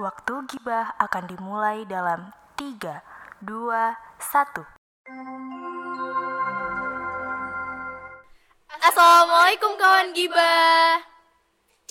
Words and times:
Waktu 0.00 0.48
gibah 0.48 0.96
akan 0.96 1.28
dimulai 1.28 1.84
dalam 1.84 2.32
3, 2.56 3.04
2, 3.44 3.52
1. 3.52 4.64
Assalamualaikum 8.80 9.76
kawan 9.76 10.16
gibah. 10.16 11.04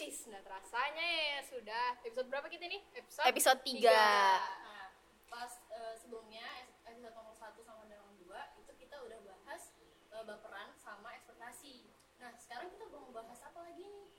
Is, 0.02 0.26
nah 0.26 0.42
terasanya 0.42 1.06
ya 1.06 1.40
sudah 1.46 2.02
episode 2.02 2.34
berapa 2.34 2.50
kita 2.50 2.66
nih? 2.66 2.82
Episode 2.98 3.30
Episode 3.30 3.62
3. 3.62 3.78
tiga. 3.78 4.02
Nah, 4.42 4.90
pas 5.30 5.54
eh, 5.70 5.94
sebelumnya 6.02 6.66
episode 6.90 7.14
nomor 7.14 7.38
1 7.38 7.62
sama 7.62 7.86
nomor 7.86 8.18
2 8.26 8.26
itu 8.66 8.72
kita 8.74 9.06
udah 9.06 9.22
bahas 9.22 9.70
eh, 10.18 10.24
baperan 10.26 10.74
sama 10.82 11.14
ekspektasi. 11.14 11.86
Nah, 12.18 12.34
sekarang 12.42 12.74
kita 12.74 12.90
mau 12.90 13.14
bahas 13.14 13.38
apa 13.46 13.62
lagi 13.62 13.86
nih? 13.86 14.10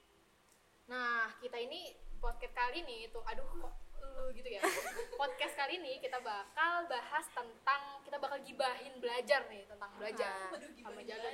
Nah, 0.86 1.34
kita 1.42 1.58
ini 1.58 2.09
podcast 2.20 2.54
kali 2.54 2.84
ini 2.84 3.08
tuh 3.08 3.24
aduh 3.24 3.44
kok 3.48 3.72
eh, 4.00 4.28
gitu 4.36 4.48
ya. 4.52 4.60
podcast 5.20 5.54
kali 5.56 5.80
ini 5.80 5.98
kita 5.98 6.20
bakal 6.20 6.86
bahas 6.86 7.26
tentang 7.32 7.82
kita 8.04 8.16
bakal 8.20 8.38
gibahin 8.44 8.94
belajar 9.00 9.48
nih 9.48 9.64
tentang 9.64 9.90
belajar. 9.96 10.52
Nah. 10.52 10.84
sama 10.84 11.00
jaga 11.02 11.28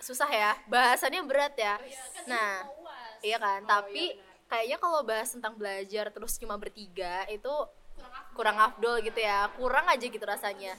Susah 0.00 0.32
ya, 0.32 0.56
bahasannya 0.64 1.20
berat 1.28 1.52
ya. 1.60 1.76
Nah, 2.24 2.64
mau 2.64 2.88
uas. 2.88 3.20
iya 3.20 3.36
kan. 3.36 3.60
Oh, 3.60 3.68
Tapi 3.68 4.16
iya 4.16 4.24
benar. 4.24 4.48
kayaknya 4.48 4.76
kalau 4.80 5.00
bahas 5.04 5.28
tentang 5.28 5.60
belajar 5.60 6.08
terus 6.08 6.40
cuma 6.40 6.56
bertiga 6.56 7.28
itu 7.28 7.52
kurang 7.92 8.08
afdol. 8.16 8.32
kurang 8.32 8.56
afdol 8.56 8.96
gitu 9.04 9.20
ya. 9.20 9.52
Kurang 9.60 9.86
aja 9.92 10.06
gitu 10.08 10.24
rasanya. 10.24 10.72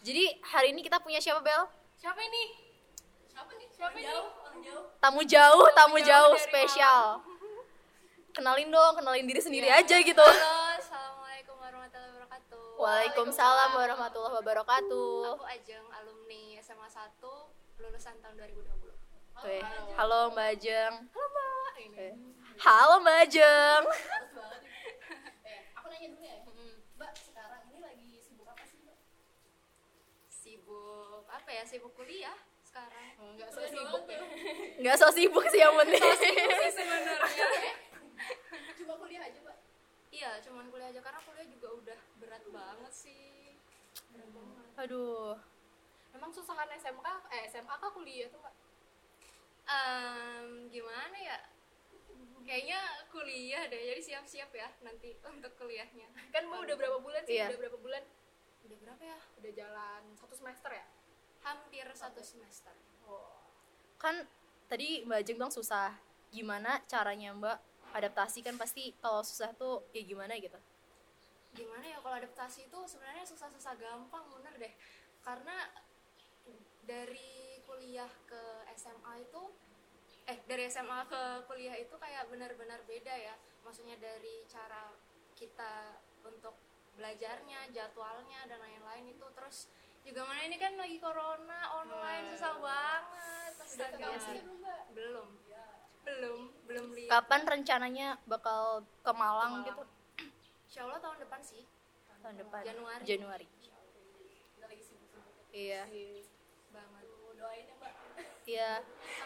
Jadi 0.00 0.40
hari 0.48 0.72
ini 0.72 0.80
kita 0.80 0.96
punya 0.96 1.20
siapa 1.20 1.44
Bel? 1.44 1.68
Siapa 2.00 2.16
ini? 2.24 2.67
Siapa? 3.78 3.94
Siapa 3.94 4.50
ini? 4.58 4.74
Tamu 4.98 5.22
jauh, 5.22 5.66
tamu 5.70 5.98
jauh 6.02 6.34
jauh 6.34 6.34
spesial. 6.34 7.22
Kenalin 8.34 8.74
dong, 8.74 8.98
kenalin 8.98 9.22
diri 9.22 9.38
sendiri 9.38 9.70
Ya. 9.70 9.78
aja 9.78 10.02
gitu. 10.02 10.18
Halo, 10.18 10.74
assalamualaikum 10.82 11.54
warahmatullahi 11.62 12.10
wabarakatuh. 12.18 12.62
Waalaikumsalam 12.74 13.70
warahmatullahi 13.78 14.34
wabarakatuh. 14.42 15.14
Aku 15.38 15.46
Ajeng, 15.46 15.86
alumni 15.94 16.58
SMA 16.58 16.90
1 16.90 17.54
lulusan 17.78 18.18
tahun 18.18 18.34
2020. 18.34 18.98
Oke. 19.38 19.62
Halo 19.94 20.34
Mbak 20.34 20.46
Ajeng. 20.58 20.94
Halo 21.14 21.26
Mbak. 21.30 21.70
Ini. 21.78 22.08
Halo 22.58 22.94
Mbak 22.98 23.16
Ajeng. 23.30 23.82
Eh, 25.46 25.60
aku 25.78 25.86
nanya 25.86 26.08
dulu 26.18 26.26
ya. 26.26 26.38
Mbak, 26.98 27.12
sekarang 27.14 27.62
ini 27.70 27.78
lagi 27.78 28.10
sibuk 28.18 28.46
apa 28.50 28.66
sih, 28.66 28.82
Mbak? 28.82 28.98
Sibuk 30.26 31.30
apa 31.30 31.50
ya? 31.54 31.62
Sibuk 31.62 31.94
kuliah 31.94 32.34
sekarang. 32.78 33.34
Enggak 33.34 33.50
so 33.50 33.60
sibuk 33.66 34.04
ya. 34.06 34.20
Nggak 34.78 34.96
so 34.98 35.06
sibuk 35.10 35.44
sih 35.50 35.60
yang 35.60 35.74
penting. 35.74 36.02
sebenarnya. 36.70 37.74
Cuma 38.78 38.94
kuliah 38.94 39.22
aja, 39.26 39.38
Mbak. 39.42 39.58
Iya, 40.14 40.30
cuman 40.46 40.64
kuliah 40.70 40.88
aja 40.94 41.00
karena 41.02 41.20
kuliah 41.26 41.46
juga 41.50 41.68
udah 41.74 41.98
berat 42.22 42.44
banget 42.48 42.92
sih. 42.94 43.58
Berat 44.14 44.30
banget. 44.30 44.66
Aduh. 44.86 45.34
Emang 46.14 46.30
susah 46.32 46.54
kan 46.56 46.70
SMK, 46.72 47.06
eh 47.30 47.44
SMA 47.52 47.74
kah 47.78 47.92
kuliah 47.92 48.26
tuh 48.32 48.40
mbak? 48.40 48.54
Um, 49.68 50.72
gimana 50.72 51.14
ya? 51.14 51.38
Kayaknya 52.48 52.80
kuliah 53.12 53.68
deh, 53.68 53.76
jadi 53.76 54.00
siap-siap 54.00 54.48
ya 54.56 54.72
nanti 54.80 55.20
untuk 55.28 55.52
kuliahnya. 55.60 56.08
Kan 56.32 56.48
mau 56.48 56.64
udah 56.64 56.74
berapa 56.80 56.96
bulan 56.98 57.22
sih? 57.28 57.36
Iya. 57.36 57.52
Udah 57.52 57.60
berapa 57.60 57.78
bulan? 57.78 58.02
Udah 58.64 58.76
berapa 58.80 59.02
ya? 59.04 59.18
Udah 59.36 59.52
jalan 59.52 60.02
satu 60.16 60.32
semester 60.32 60.72
ya? 60.72 60.86
Hampir 61.42 61.86
satu 61.94 62.20
semester. 62.22 62.74
Oh. 63.06 63.34
Kan 63.98 64.26
tadi 64.66 65.02
Mbak 65.06 65.18
Ajeng 65.24 65.36
bilang 65.38 65.54
susah. 65.54 65.94
Gimana 66.28 66.82
caranya 66.86 67.32
Mbak 67.32 67.58
adaptasi 67.96 68.44
kan 68.44 68.60
pasti 68.60 68.92
kalau 69.00 69.24
susah 69.24 69.54
tuh 69.56 69.86
ya 69.96 70.04
gimana 70.04 70.36
gitu. 70.36 70.58
Gimana 71.56 71.84
ya 71.88 71.98
kalau 72.04 72.16
adaptasi 72.20 72.68
itu 72.68 72.78
sebenarnya 72.84 73.24
susah-susah 73.24 73.74
gampang 73.80 74.24
bener 74.34 74.54
deh. 74.60 74.74
Karena 75.24 75.56
dari 76.88 77.60
kuliah 77.68 78.08
ke 78.24 78.42
SMA 78.76 79.28
itu 79.28 79.42
eh 80.28 80.40
dari 80.44 80.68
SMA 80.68 81.08
ke 81.08 81.48
kuliah 81.48 81.76
itu 81.76 81.96
kayak 81.96 82.28
benar-benar 82.28 82.80
beda 82.84 83.12
ya 83.12 83.32
maksudnya 83.64 83.96
dari 83.96 84.44
cara 84.44 84.92
kita 85.32 86.00
untuk 86.24 86.56
belajarnya 86.96 87.72
jadwalnya 87.72 88.44
dan 88.48 88.60
lain-lain 88.60 89.12
itu 89.12 89.24
terus 89.32 89.72
juga 90.08 90.24
mana 90.24 90.40
ini 90.42 90.56
kan 90.56 90.72
lagi 90.74 90.96
corona 90.96 91.60
online 91.76 92.32
susah 92.32 92.54
banget 92.56 93.52
Astaga. 93.60 94.08
belum 94.90 95.28
belum 96.02 96.38
belum 96.64 96.86
lihat 96.96 97.10
Kapan 97.12 97.40
rencananya 97.44 98.16
bakal 98.24 98.60
ke 99.04 99.12
Malang 99.12 99.60
gitu? 99.62 99.84
Insya 100.64 100.88
Allah 100.88 100.98
tahun 100.98 101.18
depan 101.20 101.40
sih 101.42 101.68
Tahun 102.18 102.34
depan. 102.34 102.60
Januari. 102.64 103.04
Januari. 103.04 103.46
Iya. 105.48 105.82
banget 106.68 107.04
doain 107.34 107.64
ya 107.64 107.74
mbak 107.76 107.92
Iya. 108.44 108.70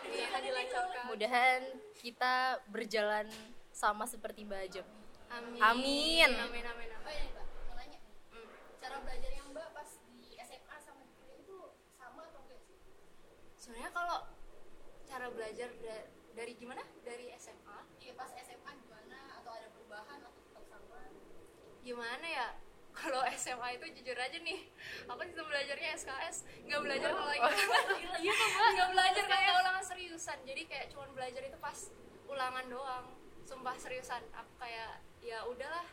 mudah 0.03 0.41
dilancarkan 0.41 1.03
Mudahan 1.07 1.61
kita 1.97 2.35
berjalan 2.67 3.27
sama 3.71 4.03
seperti 4.05 4.43
Mbak. 4.43 4.83
Amin. 5.31 5.61
Amin. 5.63 6.31
Amin 6.31 6.65
amin 6.65 6.91
amin. 6.91 6.91
Oh 7.01 7.11
iya 7.11 7.27
Mbak, 7.31 7.47
mau 7.65 7.75
nanya. 7.75 7.99
Cara 8.79 8.97
belajar 8.99 9.31
yang 9.31 9.49
Mbak 9.51 9.69
pas 9.73 9.91
di 10.11 10.37
SMA 10.37 10.77
sama 10.79 11.03
di 11.03 11.13
kuliah 11.15 11.39
itu 11.39 11.59
sama 11.93 12.21
atau 12.25 12.41
enggak 12.43 12.61
sih? 12.61 12.77
Sebenarnya 13.63 13.95
kalau 13.95 14.19
cara 15.07 15.31
belajar 15.31 15.71
da- 15.79 16.11
dari 16.35 16.59
gimana? 16.59 16.83
Dari 17.07 17.31
SMA? 17.39 17.79
Iya 18.03 18.13
pas 18.19 18.35
SMA 18.35 18.73
gimana? 18.75 19.39
Atau 19.39 19.55
ada 19.55 19.71
perubahan 19.71 20.19
atau 20.19 20.35
tetap 20.35 20.65
sama? 20.67 20.99
Gimana 21.87 22.27
ya? 22.27 22.49
Kalau 22.99 23.23
SMA 23.39 23.79
itu 23.79 23.87
jujur 24.03 24.19
aja 24.19 24.37
nih, 24.37 24.69
aku 25.09 25.25
sistem 25.25 25.49
belajarnya 25.49 25.97
SKS, 25.97 26.37
nggak 26.69 26.81
belajar 26.85 27.09
kalau 27.09 27.25
lagi 27.33 27.41
iya 28.21 28.37
nggak 28.77 28.89
belajar 28.93 29.25
kayak 29.33 29.53
ulangan 29.65 29.81
seriusan, 29.81 30.39
jadi 30.45 30.63
kayak 30.69 30.87
cuman 30.93 31.09
belajar 31.17 31.41
itu 31.41 31.57
pas 31.57 31.89
ulangan 32.29 32.69
doang, 32.69 33.07
sumpah 33.49 33.81
seriusan, 33.81 34.21
aku 34.37 34.53
kayak 34.61 35.01
ya 35.25 35.41
udahlah, 35.49 35.89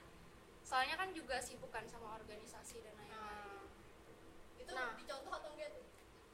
soalnya 0.59 0.99
kan 0.99 1.15
juga 1.15 1.39
sibuk 1.39 1.71
kan 1.71 1.87
sama 1.87 2.19
organisasi 2.19 2.83
dan 2.83 2.91
lain-lain. 2.99 3.63
Itu 4.59 4.75
dicontoh 4.75 5.31
atau 5.39 5.49
enggak 5.55 5.71
tuh? 5.71 5.88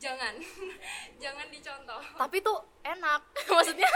Jangan, 0.06 0.34
jangan 1.24 1.48
dicontoh. 1.50 2.02
Tapi 2.14 2.38
tuh 2.46 2.60
enak. 2.86 3.22
Maksudnya 3.58 3.92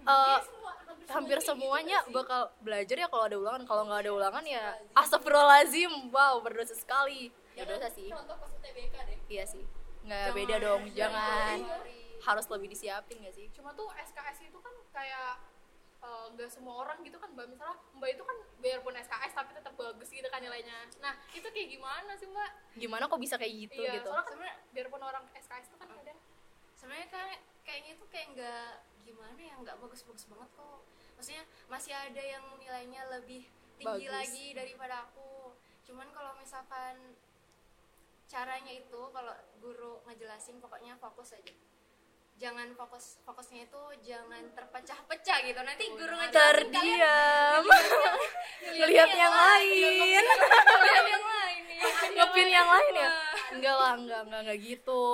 Semua, 0.00 0.72
hampir 1.12 1.38
semuanya 1.44 1.98
bakal 2.08 2.48
belajar 2.64 2.96
ya 2.96 3.08
kalau 3.12 3.24
ada 3.28 3.36
ulangan. 3.36 3.62
Kalau 3.68 3.82
nggak 3.84 4.00
ada 4.08 4.12
ulangan 4.16 4.44
ya 4.48 4.80
astagfirullahalazim. 4.96 6.08
Wow, 6.08 6.40
berdosa 6.40 6.72
sekali. 6.72 7.28
Ya 7.52 7.68
dosa 7.68 7.92
sih. 7.92 8.08
contoh 8.08 8.32
pas 8.40 8.48
UTBK 8.48 8.94
deh. 9.04 9.18
Iya 9.28 9.44
sih. 9.44 9.64
Nggak 10.08 10.32
beda 10.32 10.56
dong. 10.56 10.82
Jangan 10.96 11.56
harus 12.22 12.46
lebih 12.48 12.70
disiapin 12.70 13.18
nggak 13.18 13.34
sih? 13.34 13.46
cuma 13.50 13.74
tuh 13.74 13.90
SKS 13.98 14.46
itu 14.46 14.58
kan 14.62 14.74
kayak 14.94 15.42
eh, 16.02 16.26
nggak 16.34 16.50
semua 16.50 16.74
orang 16.82 16.98
gitu 17.06 17.16
kan 17.16 17.30
mbak. 17.32 17.46
Misalnya 17.50 17.76
mbak 17.96 18.10
itu 18.12 18.22
kan 18.26 18.36
biarpun 18.58 18.94
SKS 18.98 19.32
tapi 19.34 19.50
tetap 19.54 19.74
bagus 19.78 20.08
gitu 20.10 20.28
kan 20.28 20.42
nilainya. 20.42 20.90
Nah 20.98 21.14
itu 21.32 21.46
kayak 21.46 21.68
gimana 21.70 22.12
sih 22.18 22.26
mbak? 22.26 22.50
Gimana 22.76 23.06
kok 23.06 23.20
bisa 23.22 23.34
kayak 23.38 23.54
gitu 23.68 23.82
iya 23.82 24.02
gitu? 24.02 24.10
soalnya 24.10 24.26
kan 24.26 24.38
biarpun 24.74 25.02
orang 25.02 25.24
SKS 25.38 25.66
itu 25.70 25.76
kan 25.78 25.88
kadang 25.90 26.18
sebenarnya 26.74 27.08
kayak 27.08 27.38
kayaknya 27.62 27.92
tuh 27.94 28.08
kayak 28.10 28.26
nggak 28.34 28.70
gimana 29.06 29.38
ya 29.38 29.54
nggak 29.62 29.76
bagus-bagus 29.78 30.26
banget 30.26 30.50
kok. 30.58 30.80
Maksudnya 31.16 31.44
masih 31.70 31.92
ada 31.94 32.22
yang 32.22 32.44
nilainya 32.58 33.02
lebih 33.14 33.46
tinggi 33.78 34.06
Bagus. 34.06 34.14
lagi 34.14 34.46
daripada 34.54 35.06
aku. 35.06 35.54
Cuman 35.86 36.10
kalau 36.10 36.34
misalkan 36.38 37.14
caranya 38.30 38.72
itu 38.72 39.00
kalau 39.12 39.34
guru 39.60 40.00
ngejelasin 40.08 40.56
pokoknya 40.56 40.96
fokus 40.96 41.36
aja 41.36 41.52
jangan 42.34 42.68
fokus 42.74 43.22
fokusnya 43.22 43.64
itu 43.64 43.82
jangan 44.02 44.42
terpecah-pecah 44.50 45.38
gitu 45.42 45.60
nanti 45.60 45.84
guru 45.88 46.10
ngejelasin 46.12 46.34
Terdiam. 46.34 47.62
Ngelihat 48.62 49.10
yang 49.12 49.30
lain. 49.32 50.24
kalian 50.74 51.06
yang 51.06 51.24
lain 51.24 51.62
Ngepin 52.12 52.48
yang 52.48 52.68
lain 52.68 52.92
ya? 52.96 53.10
Enggak 53.52 53.74
lah, 53.74 53.92
enggak, 53.94 54.20
enggak, 54.22 54.40
enggak 54.42 54.58
gitu. 54.60 55.04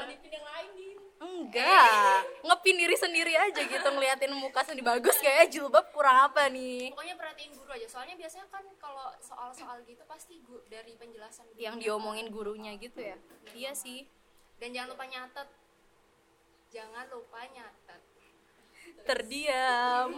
Ngepin 0.00 0.30
yang 0.30 0.46
lain 0.46 0.70
nih 0.72 0.92
Enggak. 1.20 2.18
Ngepin 2.42 2.76
diri 2.76 2.96
sendiri 2.96 3.34
aja 3.34 3.60
gitu 3.60 3.88
ngeliatin 3.90 4.32
muka 4.32 4.60
sendiri 4.62 4.84
bagus 4.86 5.16
kayak 5.18 5.48
jilbab 5.48 5.84
kurang 5.90 6.16
apa 6.22 6.48
nih? 6.48 6.92
pokoknya 6.92 7.12
perhatiin 7.14 7.52
guru 7.52 7.70
aja 7.70 7.86
soalnya 7.86 8.16
biasanya 8.16 8.48
kan 8.48 8.64
kalau 8.76 9.12
soal-soal 9.20 9.76
gitu 9.84 10.00
pasti 10.04 10.40
gu- 10.40 10.64
dari 10.66 10.96
penjelasan 10.96 11.44
guru. 11.46 11.60
Yang 11.60 11.76
diomongin 11.78 12.26
gurunya 12.28 12.72
gitu 12.76 13.00
ya. 13.00 13.16
Iya 13.50 13.72
sih. 13.74 14.08
dan 14.56 14.72
jangan 14.72 14.92
lupa 14.92 15.04
nyatet 15.06 15.48
jangan 16.70 17.04
lupa 17.08 17.40
nyatet 17.48 18.02
Terdiam. 19.00 20.08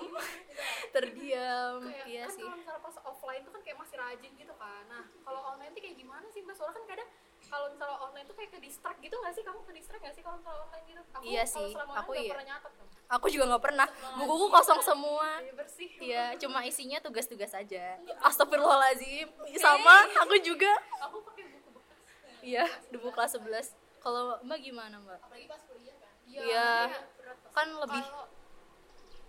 Terdiam. 0.90 1.76
kayak 1.82 2.06
Iya 2.06 2.24
kan 2.24 2.30
sih. 2.30 2.42
kalau 2.42 2.56
misalnya 2.56 2.80
pas 2.80 2.96
offline 3.02 3.42
tuh 3.42 3.50
kan 3.50 3.60
kayak 3.60 3.78
masih 3.78 3.96
rajin 3.96 4.32
gitu 4.32 4.54
kan 4.54 4.82
nah 4.86 5.04
kalau 5.20 5.40
online 5.46 5.72
tuh 5.72 5.82
kayak 5.82 5.96
gimana 5.96 6.26
sih 6.28 6.40
mbak 6.40 6.54
soalnya 6.54 6.76
kan 6.76 6.84
kadang 6.86 7.08
kalau 7.44 7.66
misalnya 7.68 7.98
online 8.00 8.24
tuh 8.24 8.34
kayak 8.34 8.50
ke 8.50 8.60
distract 8.60 8.98
gitu 8.98 9.14
nggak 9.14 9.32
sih 9.32 9.42
kamu 9.42 9.60
ke 9.60 9.72
distract 9.72 10.02
nggak 10.02 10.14
sih 10.14 10.22
kalau 10.22 10.36
misalnya 10.38 10.60
online 10.62 10.84
gitu 10.86 11.00
aku 11.02 11.22
Iya 11.22 11.42
sih, 11.44 11.68
selama 11.70 11.94
aku 11.96 12.10
iya. 12.14 12.30
pernah 12.30 12.46
nyatet 12.46 12.72
kan 12.72 12.86
aku 13.12 13.26
juga 13.28 13.44
nggak 13.46 13.62
pernah 13.62 13.86
bukuku 14.16 14.46
kosong 14.48 14.80
semua 14.80 15.28
Iya, 15.38 15.52
bersih 15.54 15.88
Iya, 15.98 16.24
cuma 16.38 16.58
isinya 16.62 16.98
tugas-tugas 16.98 17.52
aja. 17.52 17.84
Astagfirullahaladzim. 18.26 19.28
Sama, 19.54 19.96
aku 20.18 20.34
juga. 20.40 20.72
aku 20.98 21.20
pakai 21.22 21.44
buku 21.46 21.68
bekas 21.72 21.98
Iya, 22.40 22.64
buku 22.90 23.08
kelas 23.10 23.32
11. 23.36 23.76
Kalau 23.98 24.40
Mbak 24.40 24.58
gimana, 24.60 24.96
Mbak? 24.98 25.18
apalagi 25.20 25.46
pas 25.46 25.60
kuliah 25.62 25.94
kan 25.94 26.11
Iya. 26.24 26.88
pasti. 26.88 27.52
Kan 27.52 27.68
lebih 27.76 28.02
Kalau- 28.02 28.30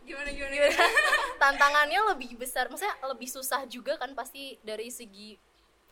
gimana 0.04 0.30
gimana 0.30 0.56
tantangannya 1.42 2.00
lebih 2.12 2.36
besar. 2.36 2.68
Maksudnya 2.68 2.96
lebih 3.06 3.28
susah 3.28 3.64
juga 3.66 3.96
kan 3.96 4.12
pasti 4.12 4.60
dari 4.60 4.88
segi 4.88 5.40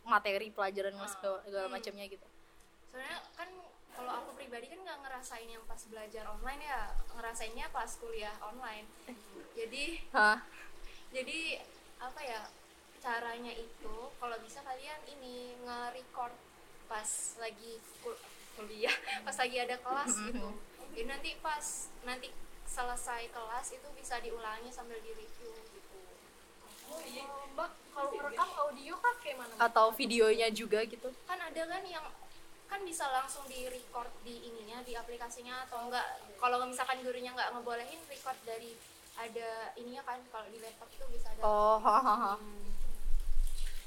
materi 0.01 0.49
pelajaran 0.49 0.91
dan 0.91 1.07
segala, 1.07 1.39
segala 1.41 1.67
macamnya 1.69 2.05
gitu. 2.05 2.25
soalnya 2.89 3.23
kan 3.31 3.47
kalau 3.93 4.11
aku 4.17 4.35
pribadi 4.35 4.67
kan 4.67 4.81
nggak 4.81 4.99
ngerasain 4.99 5.47
yang 5.47 5.63
pas 5.63 5.79
belajar 5.87 6.27
online 6.27 6.59
ya 6.59 6.91
ngerasainnya 7.15 7.69
pas 7.69 7.87
kuliah 7.95 8.35
online 8.41 8.83
jadi 9.53 10.01
Hah? 10.11 10.43
jadi 11.07 11.61
apa 12.01 12.19
ya 12.19 12.41
caranya 12.99 13.53
itu 13.53 13.95
kalau 14.11 14.35
bisa 14.41 14.59
kalian 14.61 14.99
ini 15.07 15.55
nge-record 15.61 16.33
pas 16.89 17.07
lagi 17.39 17.79
kul- 18.03 18.19
kuliah 18.57 18.91
pas 19.23 19.37
lagi 19.37 19.55
ada 19.55 19.77
kelas 19.77 20.11
gitu 20.27 20.49
jadi 20.91 21.07
nanti 21.07 21.29
pas 21.39 21.65
nanti 22.03 22.27
selesai 22.67 23.31
kelas 23.31 23.67
itu 23.71 23.87
bisa 23.95 24.19
diulangi 24.19 24.69
sambil 24.69 24.99
di 24.99 25.11
review 25.11 25.51
gitu 25.71 25.99
Oh, 26.91 26.99
mbak 27.55 27.71
kalau 27.95 28.11
merekam 28.11 28.49
audio 28.67 28.99
kah 28.99 29.15
kayak 29.23 29.39
mana 29.39 29.51
Mbak? 29.55 29.63
Atau 29.63 29.95
videonya 29.95 30.51
juga 30.51 30.83
gitu. 30.83 31.07
kan 31.23 31.39
ada 31.39 31.63
kan 31.63 31.83
yang 31.87 32.03
kan 32.67 32.83
bisa 32.83 33.07
langsung 33.07 33.47
di 33.47 33.63
record 33.67 34.11
di 34.23 34.43
ininya 34.43 34.83
di 34.83 34.95
aplikasinya 34.95 35.63
atau 35.67 35.87
enggak 35.87 36.03
kalau 36.35 36.59
misalkan 36.67 36.99
gurunya 36.99 37.31
nggak 37.31 37.55
ngebolehin 37.55 37.99
record 38.11 38.35
dari 38.43 38.75
ada 39.15 39.71
ininya 39.75 40.03
kan 40.03 40.19
kalau 40.31 40.47
di 40.47 40.59
laptop 40.59 40.91
itu 40.91 41.03
bisa 41.11 41.31
ada 41.31 41.41
Oh, 41.43 41.79
hahaha. 41.79 42.35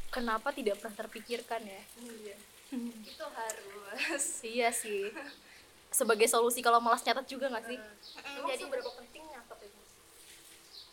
Kenapa 0.09 0.49
tidak 0.53 0.81
pernah 0.81 0.97
terpikirkan 0.97 1.61
ya? 1.61 1.83
itu 3.05 3.25
harus 3.37 4.25
Iya 4.41 4.73
sih. 4.73 5.13
Sebagai 5.95 6.27
solusi 6.27 6.59
kalau 6.59 6.83
malas 6.83 7.07
nyatet 7.07 7.31
juga 7.31 7.47
nggak 7.47 7.65
sih? 7.71 7.79
Emang 7.79 8.51
jadi 8.51 8.67
seberapa 8.67 8.91
penting 8.99 9.23
nyatet 9.31 9.59
itu? 9.71 9.81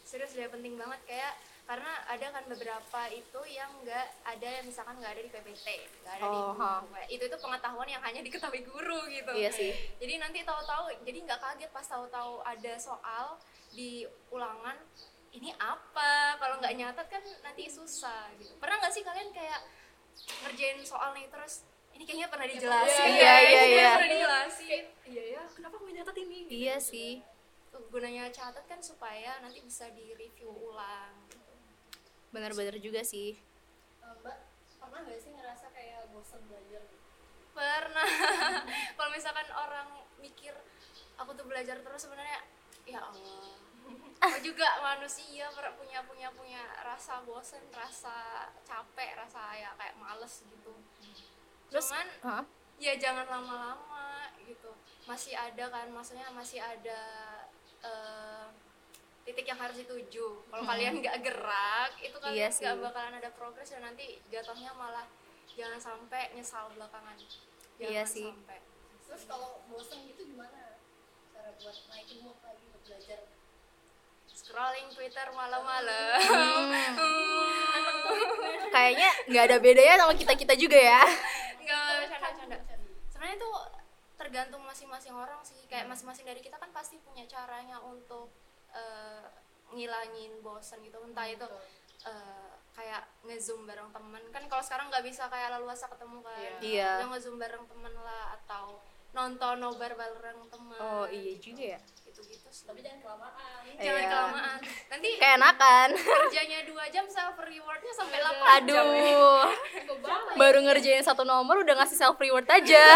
Serius 0.06 0.31
udah 0.38 0.50
penting 0.53 0.74
banget. 0.77 1.01
Kayak 1.09 1.33
karena 1.65 1.94
ada 2.03 2.27
kan 2.36 2.44
beberapa 2.51 3.01
itu 3.09 3.42
yang 3.48 3.71
nggak 3.81 4.07
ada 4.27 4.48
yang 4.59 4.65
misalkan 4.68 5.00
nggak 5.00 5.13
ada 5.15 5.21
di 5.24 5.31
PPT 5.31 5.68
nggak 6.03 6.13
ada 6.19 6.24
Oh, 6.27 6.51
di 6.51 6.59
ha. 6.59 6.83
buku 6.83 7.00
itu 7.15 7.24
itu 7.31 7.38
pengetahuan 7.39 7.88
yang 7.88 8.03
hanya 8.03 8.19
diketahui 8.19 8.62
guru 8.68 9.07
gitu. 9.07 9.31
Iya 9.31 9.50
sih. 9.56 9.71
jadi 9.95 10.19
nanti 10.19 10.44
tahu-tahu 10.44 10.92
jadi 11.07 11.18
nggak 11.24 11.39
kaget 11.39 11.71
pas 11.71 11.88
tahu-tahu 11.88 12.44
ada 12.44 12.74
soal 12.75 13.39
di 13.71 14.03
ulangan 14.36 14.75
ini 15.31 15.56
apa? 15.56 16.36
Kalau 16.44 16.59
nggak 16.59 16.75
nyatet 16.75 17.07
kan 17.07 17.24
nanti 17.39 17.71
susah 17.71 18.36
gitu. 18.36 18.51
Pernah 18.59 18.75
nggak 18.83 18.92
sih 18.92 19.03
kalian 19.07 19.31
kayak 19.31 19.62
ngerjain 20.44 20.83
soal 20.83 21.15
nih 21.15 21.31
terus 21.31 21.63
ini 21.92 22.04
kayaknya 22.04 22.28
pernah 22.28 22.48
dijelasin 22.48 23.08
Iya, 23.08 23.34
iya, 23.42 23.62
iya. 23.68 23.90
pernah 23.96 24.10
dijelasin 24.10 24.84
iya 25.06 25.24
ya 25.36 25.44
kenapa 25.52 25.76
aku 25.76 25.88
nyatet 25.88 26.18
ini 26.20 26.38
Iya 26.48 26.76
sih. 26.78 27.12
gunanya 27.88 28.28
catat 28.30 28.64
kan 28.68 28.80
supaya 28.80 29.40
nanti 29.40 29.60
bisa 29.60 29.88
di 29.92 30.12
review 30.12 30.48
ulang 30.48 31.12
gitu. 31.28 31.52
Bener-bener 32.30 32.76
juga 32.78 33.00
sih. 33.02 33.36
Mbak 34.02 34.38
pernah 34.78 35.00
nggak 35.04 35.20
sih 35.20 35.32
ngerasa 35.32 35.72
kayak 35.72 36.08
bosan 36.12 36.40
belajar? 36.48 36.84
Pernah. 37.52 38.08
Kalau 38.96 39.12
misalkan 39.12 39.48
orang 39.52 39.88
mikir 40.20 40.52
aku 41.16 41.32
tuh 41.32 41.48
belajar 41.48 41.80
terus 41.80 42.02
sebenarnya 42.02 42.40
ya 42.84 43.00
Allah. 43.00 43.56
Aku 44.22 44.38
juga 44.46 44.68
manusia 44.80 45.48
punya 45.52 46.00
punya 46.06 46.30
punya 46.32 46.62
rasa 46.84 47.24
bosan, 47.24 47.64
rasa 47.72 48.46
capek, 48.64 49.16
rasa 49.18 49.42
ya 49.58 49.72
kayak 49.76 49.96
males 49.98 50.44
gitu. 50.44 50.76
Terus, 51.72 51.88
Cuman 51.88 52.08
Hah? 52.28 52.44
ya 52.76 52.94
jangan 53.00 53.24
lama-lama 53.32 54.28
gitu. 54.44 54.76
Masih 55.08 55.40
ada 55.40 55.72
kan, 55.72 55.88
maksudnya 55.88 56.28
masih 56.36 56.60
ada 56.60 57.00
eh, 57.82 58.46
titik 59.24 59.48
yang 59.48 59.58
harus 59.58 59.80
dituju. 59.80 60.44
Kalau 60.52 60.64
kalian 60.68 61.00
nggak 61.00 61.18
gerak, 61.24 61.92
itu 62.04 62.18
Hmm. 62.20 62.36
Iya 62.36 62.52
nggak 62.52 62.76
bakalan 62.92 63.16
ada 63.18 63.32
progres 63.32 63.72
dan 63.72 63.88
nanti 63.88 64.20
jatuhnya 64.28 64.76
malah 64.76 65.08
jangan 65.56 65.80
sampai 65.80 66.36
nyesal 66.36 66.68
belakangan. 66.76 67.16
Jangan 67.80 67.80
Iya 67.80 68.04
sih. 68.04 68.28
Sampai. 68.28 68.60
Terus 69.08 69.24
kalau 69.28 69.64
bosen 69.72 70.04
gitu 70.12 70.28
gimana 70.28 70.76
cara 71.32 71.56
buat 71.56 71.76
naikin 71.88 72.20
mood 72.24 72.36
lagi 72.44 72.64
untuk 72.68 72.84
belajar? 72.84 73.20
Scrolling 74.32 74.90
Twitter 74.92 75.28
malam-malam. 75.32 76.20
Kayaknya 78.76 79.10
nggak 79.28 79.44
ada 79.52 79.58
bedanya 79.60 79.96
sama 80.00 80.14
kita 80.16 80.34
kita 80.34 80.54
juga 80.56 80.80
ya. 80.80 81.04
Enggak 81.60 82.08
canda-canda. 82.40 82.88
Sebenarnya 83.12 83.36
itu 83.38 83.52
tergantung 84.31 84.63
masing-masing 84.63 85.12
orang 85.12 85.44
sih. 85.44 85.60
Kayak 85.68 85.92
masing-masing 85.92 86.24
dari 86.24 86.39
kita 86.39 86.56
kan 86.56 86.72
pasti 86.72 86.95
punya 86.98 87.28
caranya 87.28 87.83
untuk 87.83 88.31
eh, 88.72 89.28
ngilangin 89.69 90.39
bosan 90.39 90.80
gitu. 90.80 91.04
Entah 91.04 91.28
itu 91.28 91.44
eh, 92.01 92.48
kayak 92.72 93.04
ngezoom 93.22 93.68
bareng 93.68 93.92
temen 93.92 94.24
kan 94.31 94.48
kalau 94.48 94.63
sekarang 94.63 94.88
nggak 94.88 95.04
bisa 95.04 95.28
kayak 95.28 95.51
leluasa 95.51 95.86
ketemu 95.86 96.24
kan 96.24 96.39
Iya. 96.63 96.92
Ya 96.98 97.06
ngezoom 97.06 97.36
bareng 97.36 97.68
temen 97.68 97.92
lah 97.94 98.39
atau 98.39 98.80
nonton 99.12 99.60
nobar 99.60 99.92
bareng 99.92 100.39
temen 100.48 100.80
Oh 100.80 101.04
iya 101.04 101.36
juga 101.36 101.75
ya. 101.75 101.80
gitu-gitu 102.01 102.48
sih 102.48 102.63
Tapi 102.63 102.80
jangan 102.80 103.04
kelamaan. 103.04 103.62
jangan 103.75 103.84
Iya. 104.00 104.07
kelamaan 104.07 104.60
nanti 104.88 105.10
Kayak 105.19 105.36
enakan. 105.36 105.88
kerjanya 106.00 106.60
dua 106.63 106.84
jam 106.88 107.06
self 107.06 107.36
rewardnya 107.36 107.92
sampai 107.92 108.18
8 108.18 108.24
jam 108.24 108.39
ya. 108.39 108.56
Aduh. 108.56 109.44
Baru 110.34 110.60
ngerjain 110.63 111.04
satu 111.04 111.22
nomor 111.24 111.60
udah 111.60 111.75
ngasih 111.75 112.00
self 112.00 112.16
reward 112.18 112.48
aja. 112.48 112.84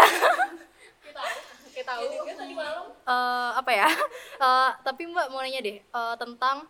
kita 1.68 1.92
tahu 1.92 2.02
Gue 2.22 2.34
tadi 2.34 2.54
malam 2.54 2.84
Eh, 3.02 3.50
apa 3.54 3.70
ya? 3.70 3.88
Eh, 4.46 4.70
tapi 4.82 5.02
Mbak 5.06 5.26
mau 5.30 5.40
nanya 5.40 5.60
deh 5.60 5.78
eh, 5.78 6.14
tentang 6.16 6.66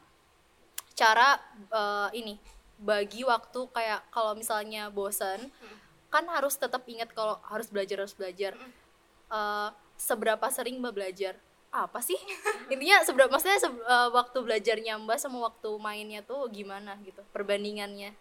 cara 0.93 1.37
eh, 1.71 2.09
ini 2.15 2.35
bagi 2.77 3.25
waktu 3.25 3.61
kayak 3.73 4.09
kalau 4.11 4.33
misalnya 4.33 4.89
bosan 4.89 5.49
kan 6.07 6.25
harus 6.29 6.55
tetap 6.55 6.85
ingat 6.87 7.11
kalau 7.13 7.41
harus 7.45 7.69
belajar 7.69 8.05
harus 8.05 8.15
belajar. 8.15 8.53
Eh, 9.29 9.69
seberapa 9.97 10.47
sering 10.49 10.79
Mbak 10.79 10.95
belajar? 10.95 11.35
Apa 11.73 12.01
sih? 12.01 12.17
Intinya 12.73 13.01
seberapa 13.03 13.29
maksudnya 13.29 13.59
se- 13.59 13.69
eh, 13.73 14.09
waktu 14.13 14.39
belajarnya 14.41 15.01
Mbak 15.03 15.19
sama 15.19 15.49
waktu 15.49 15.71
mainnya 15.79 16.21
tuh 16.23 16.47
gimana 16.49 16.95
gitu 17.03 17.21
perbandingannya? 17.33 18.13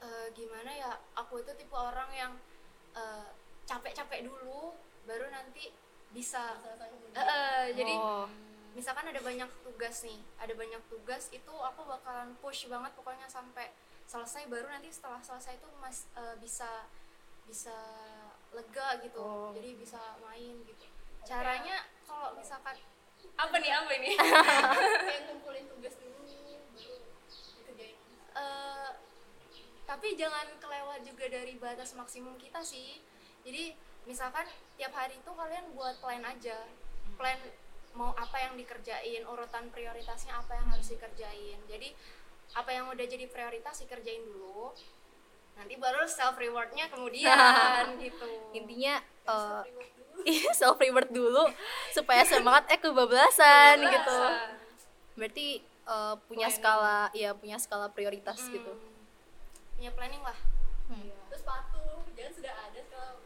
Eh, 0.00 0.26
gimana 0.32 0.70
ya 0.72 0.90
aku 1.14 1.38
itu 1.38 1.52
tipe 1.54 1.74
orang 1.74 2.10
yang 2.12 2.32
eh, 2.94 3.26
capek-capek 3.64 4.26
dulu 4.26 4.74
baru 5.04 5.26
nanti 5.28 5.72
bisa. 6.10 6.58
Eh, 7.12 7.66
jadi 7.72 7.94
Oh. 7.94 8.26
misalkan 8.70 9.06
ada 9.06 9.18
banyak 9.18 9.50
tugas 9.62 10.02
nih 10.02 10.18
ada 10.38 10.54
banyak 10.54 10.78
tugas 10.86 11.26
itu 11.30 11.50
aku 11.54 11.82
bakalan 11.84 12.34
push 12.38 12.66
banget 12.66 12.94
pokoknya 12.94 13.26
sampai 13.26 13.70
selesai 14.06 14.46
baru 14.46 14.66
nanti 14.66 14.90
setelah 14.90 15.18
selesai 15.18 15.58
itu 15.58 15.68
mas 15.78 16.06
eh, 16.14 16.34
bisa 16.38 16.86
bisa 17.46 17.74
lega 18.50 18.98
gitu. 19.02 19.18
Oh. 19.18 19.50
jadi 19.54 19.74
bisa 19.74 19.98
main 20.20 20.54
gitu. 20.62 20.86
Caranya 21.22 21.82
kalau 22.04 22.34
misalkan 22.34 22.74
apa 23.36 23.56
nih 23.58 23.70
apa 23.70 23.90
ini? 23.94 24.10
Kayak 25.06 25.22
ngumpulin 25.28 25.66
tugas 25.68 25.94
dulu 25.98 26.18
baru 26.74 26.96
dikerjain. 27.58 27.96
Eh, 28.34 28.90
tapi 29.84 30.14
jangan 30.14 30.46
kelewat 30.58 31.02
juga 31.02 31.26
dari 31.26 31.54
batas 31.54 31.94
maksimum 31.94 32.38
kita 32.38 32.62
sih. 32.62 33.02
Jadi 33.42 33.74
misalkan 34.06 34.46
tiap 34.80 34.96
hari 34.96 35.20
itu 35.20 35.28
kalian 35.28 35.76
buat 35.76 36.00
plan 36.00 36.24
aja. 36.24 36.56
Plan 37.20 37.36
mau 37.92 38.16
apa 38.16 38.36
yang 38.40 38.56
dikerjain 38.56 39.28
urutan 39.28 39.68
prioritasnya 39.68 40.40
apa 40.40 40.56
yang 40.56 40.72
harus 40.72 40.88
dikerjain. 40.88 41.60
Jadi 41.68 41.92
apa 42.56 42.70
yang 42.72 42.88
udah 42.88 43.04
jadi 43.04 43.28
prioritas 43.28 43.84
dikerjain 43.84 44.24
dulu 44.24 44.72
nanti 45.60 45.76
baru 45.76 46.08
self 46.08 46.40
rewardnya 46.40 46.88
kemudian 46.88 47.36
gitu. 48.08 48.56
Intinya 48.56 49.04
Iya 50.20 50.52
self 50.56 50.80
reward 50.80 51.12
dulu. 51.12 51.44
supaya 51.92 52.24
semangat 52.24 52.72
eh 52.72 52.80
kebablasan 52.80 53.84
gitu. 53.84 54.20
Berarti 55.20 55.60
eh, 55.64 56.14
punya 56.24 56.48
skala 56.48 57.12
ya 57.12 57.36
punya 57.36 57.60
skala 57.60 57.92
prioritas 57.92 58.40
gitu. 58.48 58.72
punya 59.76 59.92
planning 59.96 60.20
lah. 60.20 60.36
Terus 61.32 61.40
sepatu, 61.40 62.04
jangan 62.12 62.32
sudah 62.36 62.54
ada 62.68 62.79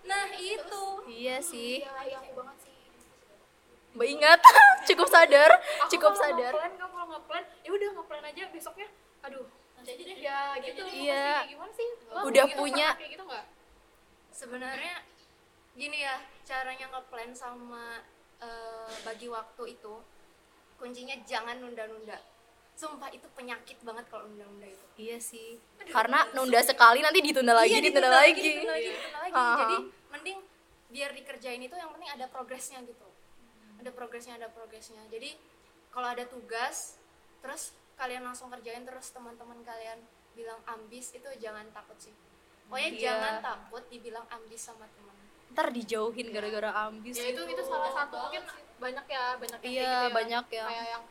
nah 0.04 0.26
itu 0.34 0.84
Iya 1.06 1.37
sih. 1.40 1.80
iya 1.80 2.16
aku 2.18 2.32
banget 2.37 2.56
sih 2.61 2.73
Mbak 3.94 4.08
ingat 4.11 4.40
cukup 4.88 5.06
sadar, 5.06 5.50
Aku 5.54 5.88
cukup 5.88 6.12
kalau 6.12 6.23
sadar. 6.26 6.52
ngeplan 6.52 6.73
nggak 6.75 6.88
kalau 6.88 7.06
ngeplan 7.08 7.42
ya 7.61 7.70
udah 7.70 7.88
ngeplan 7.94 8.25
aja 8.26 8.42
besoknya 8.50 8.88
aduh 9.23 9.46
nanti 9.75 9.90
aja 9.92 10.02
deh. 10.04 10.16
ya 10.18 10.40
gitu 10.61 10.82
Iya. 10.84 11.25
Pasti 11.38 11.50
gimana 11.50 11.73
sih 11.73 11.88
Lo 12.06 12.20
Udah 12.26 12.44
gitu, 12.44 12.56
punya- 12.56 12.94
kayak 12.94 13.11
gitu 13.11 13.25
nggak 13.25 13.46
sebenarnya 14.30 14.94
gini 15.73 15.99
ya 16.00 16.14
caranya 16.42 16.87
ngeplan 16.88 17.30
sama 17.32 18.02
eh, 18.38 18.94
bagi 19.00 19.26
waktu 19.26 19.62
itu 19.73 19.94
kuncinya 20.75 21.14
jangan 21.23 21.56
nunda-nunda 21.56 22.18
sumpah 22.75 23.09
itu 23.09 23.26
penyakit 23.31 23.78
banget 23.81 24.04
kalau 24.07 24.26
nunda-nunda 24.26 24.66
itu 24.66 24.87
Iya 24.97 25.19
sih. 25.19 25.59
Karena 25.87 26.26
nunda 26.33 26.59
sekali 26.61 26.99
nanti 26.99 27.19
ditunda 27.21 27.50
lagi, 27.52 27.71
Iya, 27.73 27.83
ditunda, 27.83 28.09
ditunda 28.09 28.21
lagi. 28.21 28.43
ditunda 28.43 28.73
lagi, 28.73 28.88
ditunda 28.88 29.19
lagi. 29.21 29.35
Ah. 29.35 29.57
jadi 29.61 29.76
mending 30.11 30.38
biar 30.88 31.11
dikerjain 31.12 31.61
itu 31.61 31.75
yang 31.75 31.90
penting 31.90 32.07
ada 32.09 32.26
progresnya 32.26 32.78
gitu 32.81 33.09
ada 33.76 33.90
progresnya 33.90 34.35
ada 34.35 34.47
progresnya 34.49 35.02
jadi 35.09 35.35
kalau 35.90 36.09
ada 36.09 36.23
tugas 36.25 36.99
terus 37.40 37.71
kalian 37.95 38.23
langsung 38.23 38.47
kerjain 38.49 38.83
terus 38.83 39.11
teman-teman 39.11 39.59
kalian 39.61 39.99
bilang 40.33 40.59
ambis 40.64 41.11
itu 41.11 41.26
jangan 41.37 41.66
takut 41.71 41.99
sih 41.99 42.14
pokoknya 42.64 42.90
Iya. 42.90 43.00
jangan 43.00 43.35
takut 43.40 43.83
dibilang 43.88 44.26
ambis 44.28 44.61
sama 44.62 44.87
teman 44.88 45.14
Ntar 45.50 45.71
dijauhin 45.71 46.31
gara-gara 46.31 46.71
ambis. 46.85 47.14
ya 47.14 47.26
itu 47.28 47.43
itu 47.45 47.62
salah 47.64 47.90
satu 47.93 48.14
mungkin 48.21 48.43
banyak 48.76 49.07
ya 49.07 49.25
banyak 49.37 49.59
yang 49.61 49.66
Iya, 49.69 49.83
kayak 49.83 49.90
gitu 49.90 50.07
ya. 50.07 50.11
banyak 50.12 50.45
yang, 50.49 50.69
kayak 50.69 50.87
yang 50.88 51.02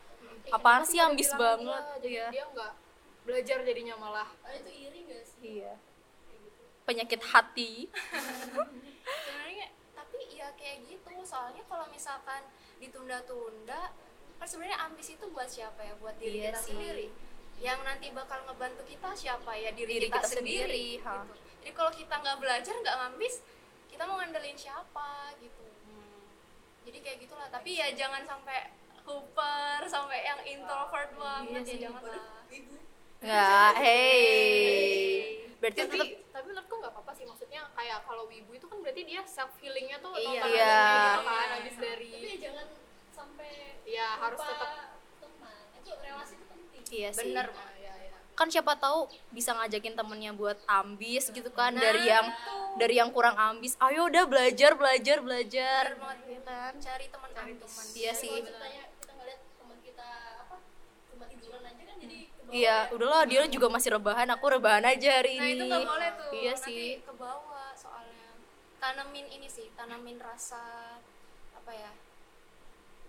"Ih, 0.44 0.52
apaan 0.52 0.80
kenapa 0.80 0.90
sih 0.90 0.98
ambis 1.00 1.30
banget?" 1.34 1.82
iya, 2.00 2.04
Iya. 2.04 2.26
dia 2.30 2.44
nggak 2.46 2.72
belajar 3.24 3.58
jadinya 3.60 3.94
malah 3.96 4.28
Ah, 4.40 4.52
itu 4.52 4.70
iri 4.70 5.00
gak 5.06 5.24
sih 5.24 5.40
Iya. 5.58 5.74
Penyakit 6.84 7.20
hati. 7.24 7.88
sebenarnya 8.44 9.66
tapi 9.94 10.18
ya 10.30 10.52
kayak 10.54 10.84
gitu 10.84 11.08
soalnya 11.22 11.64
kalau 11.64 11.88
misalkan 11.88 12.44
ditunda-tunda 12.78 13.92
kan 14.34 14.44
sebenarnya 14.44 14.78
ambis 14.82 15.08
itu 15.10 15.24
buat 15.26 15.46
siapa 15.46 15.80
ya 15.80 15.94
buat 15.96 16.16
diri 16.16 16.38
Iya 16.38 16.50
kita 16.50 16.60
sih. 16.60 16.68
sendiri 16.70 17.06
yang 17.56 17.80
nanti 17.80 18.10
bakal 18.10 18.44
ngebantu 18.44 18.82
kita 18.84 19.08
siapa 19.14 19.54
ya 19.54 19.70
diri, 19.70 19.96
Diri 19.96 20.06
kita, 20.06 20.20
kita 20.20 20.28
sendiri, 20.28 20.60
sendiri, 20.68 20.86
ha. 21.00 21.22
gitu. 21.22 21.34
jadi 21.60 21.72
kalau 21.72 21.92
kita 21.92 22.14
nggak 22.14 22.38
belajar 22.38 22.74
nggak 22.74 22.96
ngambis 22.98 23.34
kita 23.86 24.02
mau 24.04 24.16
ngandelin 24.18 24.58
siapa 24.58 25.08
gitu 25.38 25.64
jadi 26.84 26.98
kayak 27.00 27.18
gitulah 27.22 27.48
tapi 27.48 27.70
ya 27.74 27.88
jangan 27.94 28.20
sampai 28.22 28.68
Cooper 29.04 29.78
sampai 29.84 30.18
yang 30.22 30.40
introvert 30.42 31.10
banget 31.14 31.62
ya 31.66 31.76
jangan 31.84 32.02
lah 32.04 32.24
Enggak, 33.20 33.72
hey. 33.80 35.48
Berarti 35.56 35.80
tapi 35.80 35.96
tetap 35.96 36.08
tapi 36.30 36.46
menurutku 36.46 36.74
nggak 36.76 36.92
apa-apa 36.92 37.12
sih 37.14 37.24
maksudnya 37.24 37.64
kayak 37.72 38.04
kalau 38.04 38.24
wibu 38.26 38.52
itu 38.52 38.66
kan 38.66 38.78
berarti 38.78 39.02
dia 39.02 39.24
self 39.24 39.56
healingnya 39.58 39.96
tuh 39.98 40.12
Iya. 40.12 40.24
nonton 40.26 40.48
Iya. 40.50 40.76
gitu 40.76 41.22
kan 41.24 41.48
habis 41.50 41.76
dari 41.78 42.10
tapi 42.10 42.26
ya 42.26 42.36
jangan 42.42 42.66
sampai 43.10 43.50
Iya, 43.84 44.08
harus 44.18 44.40
tetap 44.42 44.70
teman 45.18 45.54
itu 45.74 45.90
relasi 45.94 46.34
itu 46.34 46.44
penting 46.46 46.82
Iya 46.90 47.10
sih. 47.10 47.18
bener 47.22 47.46
ya, 47.76 47.92
ya. 47.98 48.16
Kan 48.34 48.48
siapa 48.50 48.72
tahu 48.74 49.00
bisa 49.30 49.54
ngajakin 49.54 49.94
temennya 49.94 50.32
buat 50.32 50.58
ambis 50.66 51.30
gitu 51.30 51.48
kan 51.50 51.72
Nah, 51.72 51.80
dari 51.80 52.02
yang 52.04 52.26
dari 52.74 52.94
yang 52.98 53.08
kurang 53.08 53.38
ambis. 53.38 53.78
Ayo 53.78 54.04
udah 54.04 54.26
belajar, 54.26 54.74
belajar, 54.74 55.22
belajar. 55.22 55.84
bener 55.86 56.02
banget 56.02 56.18
Gitu 56.26 56.42
kan. 56.44 56.72
cari 56.76 57.06
teman 57.06 57.30
ambis 57.32 57.72
Iya 57.94 58.12
Kalau 58.12 58.20
sih. 58.20 58.36
Kita 59.94 60.10
apa 60.42 60.56
cuma 61.06 61.24
tiduran 61.30 61.62
aja 61.62 61.82
kan 61.84 61.96
jadi 61.96 62.18
Iya, 62.44 62.76
udahlah 62.90 63.24
dia 63.24 63.42
juga 63.48 63.66
masih 63.66 63.94
rebahan, 63.94 64.26
aku 64.28 64.46
rebahan 64.48 64.84
aja 64.84 65.10
hari 65.16 65.34
Nah 65.34 65.46
ini. 65.48 65.54
itu 65.56 65.64
nggak 65.66 65.82
boleh 65.84 66.10
tuh. 66.12 66.30
Iya 66.32 66.52
Nanti 66.52 66.66
sih. 66.68 66.86
ke 67.00 67.12
bawah 67.14 67.70
soalnya. 67.74 68.30
Tanamin 68.76 69.26
ini 69.28 69.48
sih, 69.48 69.74
tanamin 69.74 70.18
rasa 70.18 70.62
apa 71.50 71.72
ya? 71.72 71.90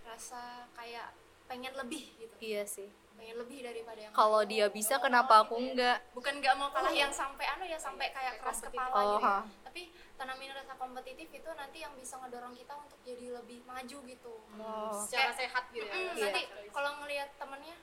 Rasa 0.04 0.42
kayak 0.74 1.14
pengen 1.46 1.74
lebih 1.76 2.10
gitu. 2.16 2.34
Iya 2.40 2.64
sih. 2.66 2.90
Pengen 3.14 3.38
lebih 3.38 3.62
daripada 3.62 4.00
yang 4.00 4.12
Kalau 4.12 4.42
dia 4.44 4.66
bisa 4.68 4.98
kenapa 4.98 5.42
aku 5.42 5.58
enggak? 5.58 6.02
bukan 6.12 6.34
nggak 6.36 6.56
mau 6.56 6.70
kalah 6.70 6.90
yang 6.92 7.12
sampai 7.12 7.46
anu 7.48 7.66
ya 7.66 7.78
sampai 7.78 8.10
kayak 8.10 8.34
keras 8.40 8.60
kepala 8.62 8.94
Oh, 8.94 9.02
gitu. 9.14 9.22
ya. 9.22 9.30
ha. 9.30 9.38
Tapi 9.62 9.82
tanamin 10.16 10.50
rasa 10.50 10.74
kompetitif 10.74 11.28
itu 11.30 11.50
nanti 11.52 11.80
yang 11.80 11.94
bisa 11.94 12.16
ngedorong 12.18 12.52
kita 12.52 12.74
untuk 12.74 13.00
jadi 13.02 13.36
lebih 13.36 13.64
maju 13.64 13.98
gitu. 14.02 14.34
Oh. 14.56 14.92
secara 14.98 15.30
Kayak- 15.30 15.40
sehat 15.42 15.64
gitu 15.70 15.86
ya 15.86 15.94
Mm, 15.94 16.14
Iya. 16.14 16.24
Nanti 16.26 16.42
kalau 16.70 16.92
ngelihat 17.00 17.30
temennya, 17.36 17.76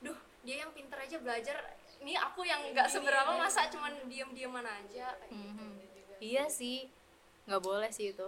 duh 0.00 0.14
dia 0.40 0.56
yang 0.58 0.70
pinter 0.70 0.96
aja 0.96 1.16
belajar, 1.16 1.56
ini 1.98 2.14
aku 2.14 2.42
yang 2.42 2.62
nggak 2.68 2.86
seberapa 2.88 3.30
masa 3.32 3.66
cuman 3.68 4.06
diem-dieman 4.06 4.62
aja. 4.62 5.14
Kayak 5.16 5.30
gitu. 5.30 5.52
Mhm. 5.52 5.70
Iya 6.18 6.44
sih. 6.48 6.86
nggak 7.42 7.58
boleh 7.60 7.90
sih 7.90 8.10
itu. 8.10 8.26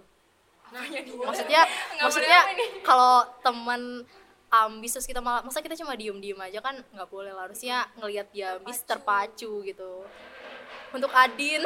Nah, 0.66 0.82
Maksudnya 0.82 1.62
Nggak 1.92 2.02
maksudnya 2.02 2.38
kalau 2.82 3.22
teman 3.40 4.02
ambis 4.50 4.90
terus 4.92 5.04
kita 5.04 5.18
malah 5.18 5.42
masa 5.42 5.58
kita 5.58 5.74
cuma 5.74 5.94
diem-diem 5.94 6.34
aja 6.36 6.58
kan 6.58 6.78
nggak 6.88 7.06
boleh 7.06 7.30
lah 7.30 7.46
harusnya 7.46 7.86
ngelihat 7.96 8.30
dia 8.30 8.54
ambis 8.56 8.82
terpacu 8.82 9.62
gitu 9.62 10.02
untuk 10.90 11.10
Adin 11.10 11.58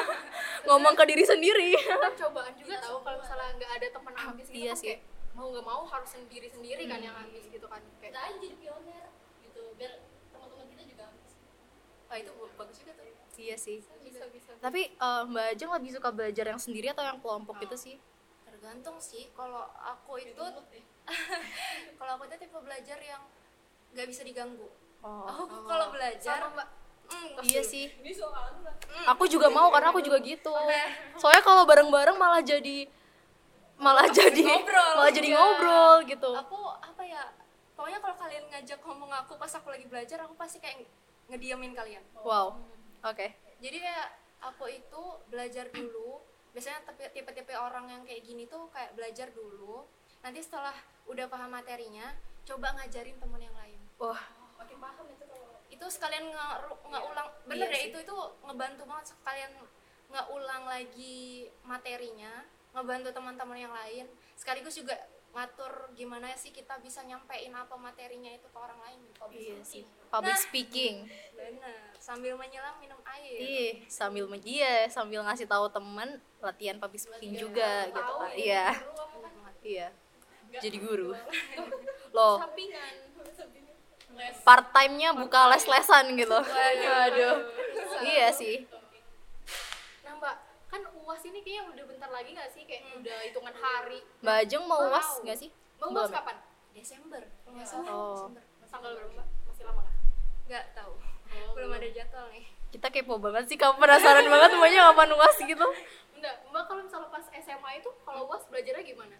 ngomong 0.64 0.94
ke 0.94 1.04
diri 1.04 1.24
sendiri. 1.24 1.70
Kan 1.76 2.14
cobaan 2.14 2.52
juga 2.54 2.74
tahu 2.78 2.96
kalau 3.00 3.18
misalnya 3.18 3.50
nggak 3.56 3.72
ada 3.76 3.86
teman 3.90 4.14
ambis 4.16 4.46
gitu 4.46 4.58
Iya 4.60 4.70
kan 4.70 4.78
sih. 4.78 4.86
kayak 4.88 5.00
mau 5.32 5.46
nggak 5.48 5.64
mau 5.64 5.82
harus 5.84 6.10
sendiri 6.10 6.46
sendiri 6.46 6.82
kan 6.84 7.00
yang 7.00 7.16
ambis 7.16 7.44
gitu 7.46 7.66
kan. 7.66 7.80
Kayak 7.98 8.12
kita 8.12 8.20
aja 8.20 8.36
jadi 8.38 8.56
pioner 8.56 9.04
gitu 9.42 9.62
biar 9.74 9.92
teman-teman 10.30 10.66
kita 10.68 10.82
juga 10.86 11.02
habis 11.08 11.32
Wah 12.06 12.16
itu 12.18 12.30
bagus 12.54 12.76
juga 12.78 12.92
tuh. 12.94 13.04
iya 13.36 13.56
sih. 13.56 13.78
Bisa 14.02 14.24
bisa 14.28 14.50
tapi 14.60 14.92
eh, 14.92 15.22
Mbak 15.26 15.44
Ajeng 15.56 15.70
lebih 15.72 15.90
suka 15.92 16.08
belajar 16.12 16.44
yang 16.46 16.60
sendiri 16.60 16.92
atau 16.92 17.02
yang 17.02 17.18
kelompok 17.18 17.56
gitu 17.58 17.74
sih? 17.74 17.96
Tergantung 18.44 19.00
sih. 19.00 19.32
Kalau 19.32 19.64
aku 19.74 20.20
itu, 20.20 20.44
kalau 21.98 22.12
aku 22.14 22.22
itu 22.28 22.36
tipe 22.38 22.58
belajar 22.60 22.98
yang 23.00 23.22
nggak 23.92 24.06
bisa 24.06 24.22
diganggu. 24.22 24.68
oh, 25.02 25.24
Aku 25.26 25.66
kalau 25.66 25.90
belajar, 25.90 26.38
sama 26.38 26.54
mbak 26.54 26.68
mm, 27.12 27.42
iya 27.42 27.62
sih 27.62 27.86
aku 29.04 29.24
juga 29.26 29.48
mau 29.48 29.68
karena 29.68 29.88
aku 29.88 30.00
juga 30.00 30.18
gitu 30.18 30.52
soalnya 31.16 31.42
kalau 31.42 31.64
bareng-bareng 31.64 32.14
malah 32.14 32.40
jadi 32.40 32.86
malah 33.74 34.06
jadi 34.08 34.42
ngobrol. 34.42 34.90
malah 34.94 35.10
jadi 35.10 35.28
Iya. 35.28 35.36
ngobrol 35.36 35.96
gitu 36.06 36.30
aku 36.32 36.58
apa 36.72 37.02
ya? 37.02 37.24
Pokoknya 37.72 37.98
kalau 37.98 38.14
kalian 38.14 38.44
ngajak 38.46 38.78
ngomong 38.80 39.10
aku 39.10 39.34
pas 39.34 39.50
aku 39.50 39.66
lagi 39.66 39.82
belajar, 39.84 40.22
aku 40.22 40.36
pasti 40.36 40.62
kayak 40.62 40.86
ngediamin 41.26 41.72
kalian. 41.72 42.04
wow 42.16 42.54
oke 43.02 43.26
Jadi 43.58 43.76
kayak 43.76 44.08
aku 44.40 44.66
itu 44.68 45.02
belajar 45.26 45.66
dulu. 45.68 46.22
Biasanya 46.50 46.84
tipe- 46.84 47.10
tipe-tipe 47.10 47.50
orang 47.52 47.88
yang 47.88 48.02
kayak 48.02 48.22
gini 48.22 48.44
tuh 48.44 48.70
kayak 48.70 48.92
belajar 48.92 49.30
dulu. 49.30 49.82
Nanti 50.20 50.38
setelah 50.38 50.74
udah 51.06 51.26
paham 51.26 51.50
materinya, 51.50 52.12
coba 52.44 52.70
ngajarin 52.72 53.16
teman 53.16 53.40
yang 53.40 53.56
lain. 53.56 53.80
wah 53.96 54.20
makin 54.56 54.78
paham 54.78 55.06
itu 55.08 55.24
kalau 55.24 55.31
itu 55.82 55.90
sekalian 55.90 56.30
nge- 56.30 56.62
nggak 56.86 57.04
ulang 57.04 57.26
bener 57.44 57.66
Iya 57.66 57.74
ya 57.74 57.80
sih. 57.82 57.90
itu 57.90 57.98
itu 58.00 58.16
ngebantu 58.40 58.82
banget 58.86 59.06
sekalian 59.10 59.50
nggak 60.06 60.26
ulang 60.30 60.62
lagi 60.64 61.18
materinya 61.66 62.46
ngebantu 62.70 63.10
teman-teman 63.10 63.58
yang 63.58 63.74
lain 63.74 64.06
sekaligus 64.38 64.78
juga 64.78 64.94
ngatur 65.32 65.90
gimana 65.90 66.30
sih 66.38 66.54
kita 66.54 66.78
bisa 66.78 67.02
nyampein 67.02 67.50
apa 67.50 67.74
materinya 67.74 68.30
itu 68.30 68.46
ke 68.46 68.54
orang 68.54 68.78
lain 68.78 68.98
gitu. 69.10 69.18
iya 69.32 69.56
sih 69.64 69.82
public 70.06 70.30
Nah. 70.30 70.44
speaking 70.44 70.94
bener 71.34 71.90
sambil 71.98 72.38
menyelam 72.38 72.78
minum 72.78 73.00
air 73.02 73.36
Ih, 73.40 73.72
sambil 73.88 74.30
iya, 74.38 74.86
sambil 74.86 75.24
ngasih 75.24 75.50
tahu 75.50 75.66
teman 75.66 76.14
latihan 76.38 76.78
public 76.78 77.00
speaking 77.00 77.34
juga 77.34 77.88
gitu 77.88 77.98
kan. 77.98 78.30
Iya. 78.34 78.66
Iya. 79.62 79.88
Jadi 80.52 80.76
guru. 80.78 81.14
Loh, 82.12 82.36
sampingan 82.36 83.11
part 84.42 84.66
time-nya 84.70 85.12
buka 85.12 85.48
les-lesan 85.48 86.12
gitu. 86.14 86.38
Waduh. 86.38 87.36
Iya 88.02 88.28
sih. 88.30 88.66
nah 90.02 90.12
mbak 90.14 90.34
kan 90.66 90.82
uas 90.98 91.22
ini 91.22 91.40
kayaknya 91.40 91.68
udah 91.70 91.84
bentar 91.86 92.08
lagi 92.08 92.30
nggak 92.32 92.50
sih 92.50 92.64
kayak 92.64 92.82
udah 92.96 93.18
hitungan 93.22 93.54
hari 93.54 94.00
Mbak 94.18 94.36
Ajeng 94.40 94.64
mau 94.64 94.80
Wow. 94.80 94.90
uas 94.90 95.08
nggak 95.20 95.38
sih? 95.38 95.50
mau 95.78 95.88
uas 95.90 96.08
ya? 96.08 96.16
kapan 96.16 96.36
Desember 96.72 97.22
salah 97.62 97.86
Oh. 97.86 98.14
Desember 98.16 98.42
tanggal 98.66 98.90
berapa 98.96 99.12
mbak 99.12 99.26
masih 99.46 99.64
lama 99.64 99.80
nggak 99.84 99.94
nggak 100.48 100.64
tahu 100.72 100.94
belum 101.52 101.70
ada 101.70 101.88
jadwal 101.88 102.26
nih 102.28 102.44
Kita 102.72 102.88
kepo 102.88 103.20
banget 103.20 103.44
sih, 103.46 103.60
kamu 103.60 103.76
penasaran 103.76 104.24
banget 104.24 104.48
semuanya 104.50 104.88
kapan 104.88 105.10
uas 105.12 105.36
gitu. 105.38 105.66
enggak 106.12 106.36
mbak 106.48 106.64
kalau 106.64 106.80
misalnya 106.80 107.08
pas 107.08 107.26
SMA 107.30 107.70
itu 107.76 107.90
kalau 108.02 108.24
uas 108.26 108.42
belajarnya 108.48 108.80
gimana 108.82 109.16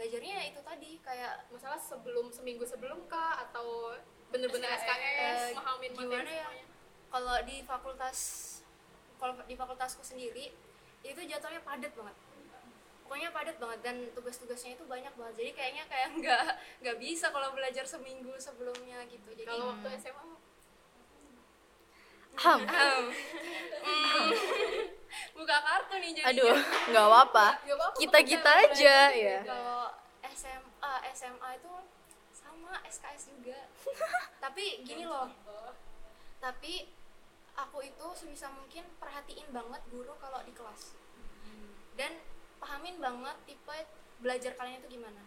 belajarnya 0.00 0.32
ya 0.32 0.44
itu 0.48 0.60
tadi 0.64 0.96
kayak 1.04 1.44
masalah 1.52 1.76
sebelum 1.76 2.32
seminggu 2.32 2.64
sebelum 2.64 3.04
kah 3.04 3.36
atau 3.44 3.92
bener-bener 4.32 4.72
SKS, 4.72 5.52
Eh, 5.52 5.52
mahamin 5.52 5.92
gimana 5.92 6.32
ya? 6.32 6.48
kalau 7.12 7.36
di 7.44 7.60
fakultas 7.60 8.18
kalau 9.20 9.36
di 9.44 9.52
fakultasku 9.52 10.00
sendiri 10.00 10.48
itu 11.02 11.20
jadwalnya 11.20 11.60
padat 11.60 11.92
banget. 11.92 12.16
Pokoknya 13.04 13.28
padat 13.28 13.56
banget 13.58 13.80
dan 13.82 13.96
tugas-tugasnya 14.14 14.78
itu 14.78 14.84
banyak 14.86 15.12
banget. 15.12 15.34
Jadi 15.36 15.50
kayaknya 15.52 15.84
kayak 15.84 16.08
nggak 16.24 16.44
nggak 16.80 16.96
bisa 16.96 17.28
kalau 17.28 17.52
belajar 17.52 17.84
seminggu 17.84 18.32
sebelumnya 18.40 19.04
gitu. 19.04 19.28
Jadi 19.36 19.44
kalau 19.44 19.76
waktu 19.76 20.00
SMA 20.00 20.24
Ham. 22.36 22.60
Mm, 23.80 24.28
buka 25.40 25.56
kartu 25.60 25.94
nih 25.98 26.10
jadi 26.14 26.26
Aduh, 26.30 26.56
nggak 26.92 27.04
apa-apa. 27.04 27.46
Kita-kita 27.96 28.22
kita 28.22 28.52
aja, 28.70 28.96
ya. 29.10 29.38
kalau 29.42 29.90
SMA 30.30 30.94
SMA 31.10 31.48
itu 31.56 31.72
sama 32.30 32.72
SKS 32.86 33.34
juga. 33.34 33.60
Tapi 34.44 34.84
gini 34.84 35.04
loh. 35.04 35.28
Tapi 36.40 36.88
aku 37.56 37.78
itu 37.82 38.06
sebisa 38.14 38.48
mungkin 38.48 38.84
perhatiin 38.96 39.48
banget 39.50 39.82
guru 39.90 40.14
kalau 40.16 40.40
di 40.44 40.52
kelas. 40.54 40.96
Dan 41.98 42.16
pahamin 42.56 42.96
banget 42.96 43.36
tipe 43.44 43.76
belajar 44.20 44.52
kalian 44.54 44.80
itu 44.80 45.00
gimana. 45.00 45.20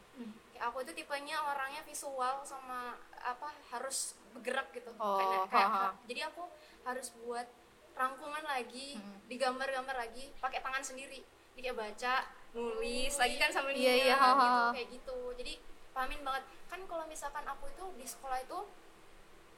Kayak 0.53 0.69
aku 0.69 0.85
itu 0.85 0.91
tipenya 0.93 1.41
orangnya 1.41 1.81
visual 1.81 2.41
sama 2.45 2.97
apa 3.21 3.49
harus 3.73 4.13
bergerak 4.33 4.69
gitu. 4.73 4.89
Oh, 4.97 5.17
kayak, 5.17 5.49
kayak- 5.49 5.69
ha, 5.69 5.85
ha. 5.89 6.01
jadi 6.05 6.29
aku 6.29 6.45
harus 6.83 7.11
buat 7.23 7.47
rangkuman 7.93 8.43
lagi 8.43 8.97
digambar-gambar 9.29 9.95
lagi 9.95 10.33
pakai 10.41 10.59
tangan 10.59 10.83
sendiri. 10.83 11.21
Jadi 11.53 11.61
kayak 11.61 11.77
baca 11.77 12.13
nulis 12.53 13.13
lagi 13.17 13.35
kan 13.37 13.49
sambil 13.49 13.73
Iya, 13.73 13.93
niat 13.93 14.05
iya, 14.05 14.15
ha, 14.17 14.29
gitu 14.33 14.61
kayak 14.77 14.89
gitu. 14.93 15.17
Jadi 15.41 15.53
pahamin 15.93 16.21
banget. 16.25 16.43
Kan 16.69 16.81
kalau 16.89 17.05
misalkan 17.05 17.45
aku 17.45 17.69
itu 17.69 17.85
di 17.97 18.05
sekolah 18.09 18.39
itu 18.41 18.59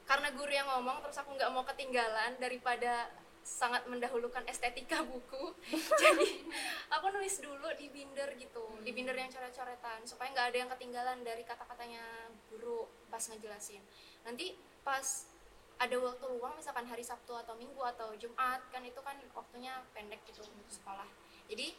karena 0.06 0.30
guru 0.38 0.52
yang 0.54 0.70
ngomong 0.70 1.02
terus 1.02 1.18
aku 1.18 1.34
nggak 1.34 1.50
mau 1.50 1.66
ketinggalan 1.66 2.38
daripada 2.38 3.10
sangat 3.46 3.86
mendahulukan 3.86 4.44
estetika 4.50 5.06
buku. 5.06 5.54
Jadi 6.04 6.50
aku 6.92 7.06
nulis 7.14 7.36
dulu 7.40 7.70
di 7.78 7.88
binder 7.94 8.34
gitu 8.36 8.66
di 8.82 8.92
binder 8.92 9.16
yang 9.16 9.30
coret-coretan 9.32 10.04
supaya 10.04 10.34
nggak 10.34 10.48
ada 10.52 10.58
yang 10.66 10.70
ketinggalan 10.76 11.20
dari 11.24 11.46
kata-katanya 11.48 12.04
guru 12.52 12.90
pas 13.08 13.22
ngejelasin. 13.22 13.82
Nanti 14.28 14.58
pas 14.82 15.30
ada 15.76 15.96
waktu 15.98 16.26
luang 16.30 16.56
misalkan 16.56 16.84
hari 16.84 17.02
Sabtu 17.02 17.36
atau 17.36 17.54
Minggu 17.54 17.80
atau 17.86 18.16
Jumat 18.16 18.64
kan 18.70 18.82
itu 18.82 19.00
kan 19.00 19.16
waktunya 19.32 19.84
pendek 19.92 20.24
gitu 20.26 20.42
untuk 20.42 20.70
sekolah. 20.70 21.08
Jadi 21.46 21.76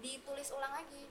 ditulis 0.00 0.48
ulang 0.50 0.72
lagi 0.72 1.04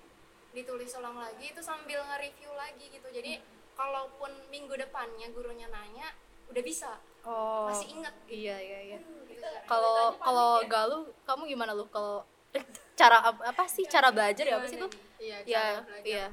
ditulis 0.49 0.89
ulang 0.95 1.13
lagi 1.13 1.45
itu 1.47 1.61
sambil 1.61 2.01
nge-review 2.01 2.49
lagi 2.53 2.89
gitu. 2.89 3.07
Jadi 3.07 3.37
kalaupun 3.73 4.31
minggu 4.49 4.73
depannya 4.73 5.29
gurunya 5.29 5.67
nanya 5.67 6.09
udah 6.47 6.63
bisa. 6.63 6.97
Oh. 7.21 7.67
Masih 7.67 7.91
inget 7.93 8.15
iya 8.25 8.55
iya 8.57 8.79
iya. 8.87 8.99
Gitu. 9.27 9.39
Caranya. 9.39 9.67
kalau 9.67 9.95
kalau 10.17 10.51
galuh 10.65 11.03
kamu 11.23 11.43
gimana 11.47 11.71
lu 11.71 11.85
kalau 11.87 12.23
eh, 12.51 12.63
cara 12.93 13.21
ap- 13.21 13.43
apa 13.45 13.63
sih? 13.65 13.83
Cara 13.85 14.09
belajar 14.09 14.43
ya 14.43 14.55
apa 14.57 14.67
sih 14.67 14.75
tuh 14.75 14.89
iya 15.17 15.43
ya 15.43 15.59
cara 15.75 15.83
belajar. 15.85 16.03
iya. 16.03 16.25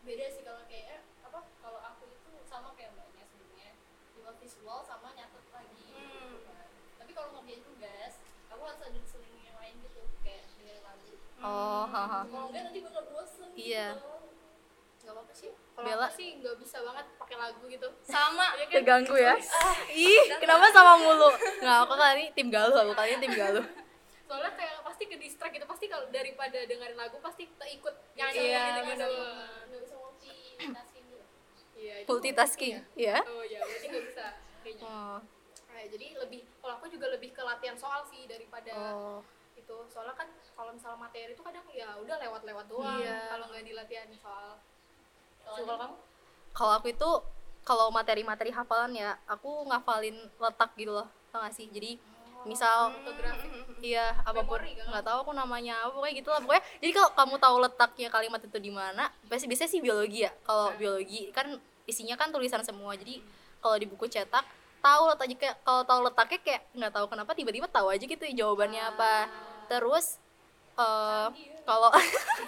Beda 0.00 0.26
sih 0.30 0.42
kalau 0.42 0.62
kayak 0.64 0.86
eh, 0.92 1.02
apa 1.20 1.38
kalau 1.58 1.80
aku 1.82 2.06
itu 2.06 2.30
sama 2.46 2.70
kayak 2.72 2.94
mbaknya 2.94 3.24
sebenarnya 3.26 3.70
cuma 4.14 4.30
visual 4.38 4.78
sama 4.80 5.08
nyatet 5.12 5.44
lagi 5.50 5.84
Hmm. 5.90 6.30
gitu 6.30 6.46
kan. 6.46 6.68
tapi 6.96 7.10
kalau 7.10 7.28
ngerjain 7.34 7.62
tugas 7.64 8.12
aku 8.46 8.62
harus 8.62 8.80
ada 8.80 9.00
seling 9.02 9.36
yang 9.42 9.56
lain 9.56 9.74
gitu 9.82 10.00
kayak 10.22 10.40
dengerin 10.54 10.80
lagu 10.80 11.12
oh 11.46 11.84
haha 11.86 12.20
kalau 12.26 12.46
enggak 12.50 12.62
nanti 12.66 12.78
bakal 12.82 13.02
bosen 13.06 13.48
Iya. 13.54 13.88
gitu 13.94 14.14
nggak 15.06 15.14
apa-apa 15.14 15.34
sih. 15.38 15.50
Kalau 15.70 15.86
Bella. 15.86 16.06
sih 16.10 16.28
nggak 16.42 16.56
bisa 16.58 16.76
banget 16.82 17.06
pakai 17.14 17.36
lagu 17.38 17.62
gitu. 17.66 17.88
Sama 18.02 18.46
Iya 18.50 18.64
kan? 18.64 18.74
terganggu 18.74 19.14
ya? 19.14 19.34
Ih 19.94 20.22
kenapa 20.36 20.66
sama 20.74 20.92
mulu? 20.98 21.30
Nggak 21.62 21.78
aku 21.78 21.94
kali 21.94 22.12
ini 22.16 22.26
tim 22.34 22.48
galuh 22.50 22.74
aku 22.74 22.92
kali 22.92 23.14
ini 23.14 23.20
tim 23.22 23.34
galuh. 23.34 23.62
Soalnya 24.26 24.50
kayak 24.52 24.82
pasti 24.82 25.04
ke 25.06 25.14
distract 25.14 25.54
gitu. 25.54 25.62
Pasti 25.62 25.86
kalau 25.86 26.10
daripada 26.10 26.58
dengerin 26.58 26.98
lagu 26.98 27.22
pasti 27.22 27.46
ikut 27.46 27.94
nyanyi 28.18 28.50
Iya, 28.50 28.58
gitu 28.58 28.80
nggak 28.82 28.86
bisa 28.90 29.06
multitasking 30.58 31.04
gitu. 31.06 31.24
Iya 31.76 31.94
itu 32.02 32.08
multitasking 32.10 32.72
ya. 32.96 33.18
oh 33.22 33.44
iya 33.44 33.60
berarti 33.62 33.86
nggak 33.86 34.04
bisa 34.10 34.26
kayaknya. 34.66 34.84
Oh. 34.90 35.18
Nah, 35.70 35.84
jadi 35.86 36.06
lebih 36.18 36.40
kalau 36.58 36.74
aku 36.80 36.86
juga 36.88 37.06
lebih 37.12 37.30
ke 37.30 37.42
latihan 37.44 37.76
soal 37.76 38.02
sih 38.08 38.26
daripada 38.26 38.72
oh 38.74 39.20
itu 39.56 39.76
soalnya 39.88 40.14
kan 40.14 40.28
kalau 40.52 40.70
misalnya 40.70 41.00
materi 41.00 41.32
itu 41.32 41.42
kadang 41.42 41.64
ya 41.72 41.96
udah 41.96 42.16
lewat-lewat 42.20 42.64
doang 42.68 43.00
Iya. 43.00 43.32
kalau 43.32 43.44
nggak 43.50 43.64
dilatihan 43.64 44.08
soal 44.14 44.60
so, 45.42 45.64
kalau 45.64 45.78
kamu 45.80 45.94
kalau 46.56 46.72
aku 46.76 46.88
itu 46.92 47.10
kalau 47.66 47.90
materi-materi 47.90 48.54
hafalan 48.54 48.94
ya 48.94 49.18
aku 49.26 49.66
ngafalin 49.66 50.16
letak 50.38 50.70
gitu 50.78 50.94
loh 50.94 51.08
tau 51.34 51.42
gak 51.42 51.52
sih? 51.52 51.66
Jadi 51.68 51.98
misal 52.46 52.94
fotografi. 52.94 53.50
iya 53.82 54.14
apa 54.22 54.40
pun. 54.46 54.62
Nggak 54.62 55.02
tahu 55.02 55.18
aku 55.26 55.32
namanya 55.34 55.82
apa 55.82 55.98
pokoknya 55.98 56.14
gitu 56.14 56.30
lah 56.30 56.40
pokoknya 56.40 56.62
jadi 56.78 56.92
kalau 56.94 57.10
kamu 57.18 57.34
tahu 57.42 57.56
letaknya 57.66 58.08
kalimat 58.08 58.40
itu 58.40 58.58
di 58.62 58.70
mana 58.70 59.10
biasanya 59.26 59.50
biasanya 59.50 59.70
sih 59.74 59.80
biologi 59.82 60.18
ya. 60.24 60.32
Kalau 60.46 60.70
biologi 60.78 61.34
kan 61.34 61.58
isinya 61.84 62.14
kan 62.14 62.30
tulisan 62.30 62.62
semua. 62.62 62.94
Jadi 62.94 63.18
kalau 63.58 63.76
di 63.76 63.84
buku 63.90 64.06
cetak 64.06 64.46
tahu 64.78 65.02
letaknya 65.10 65.36
kayak 65.36 65.56
kalau 65.66 65.82
tahu 65.82 66.00
letaknya 66.06 66.38
kayak 66.46 66.62
nggak 66.70 66.92
tahu 66.94 67.06
kenapa 67.10 67.30
tiba-tiba 67.34 67.66
tahu 67.66 67.90
aja 67.90 68.04
gitu 68.06 68.22
jawabannya 68.22 68.78
apa 68.94 69.26
terus 69.66 70.22
eh, 70.78 71.28
kalau 71.66 71.90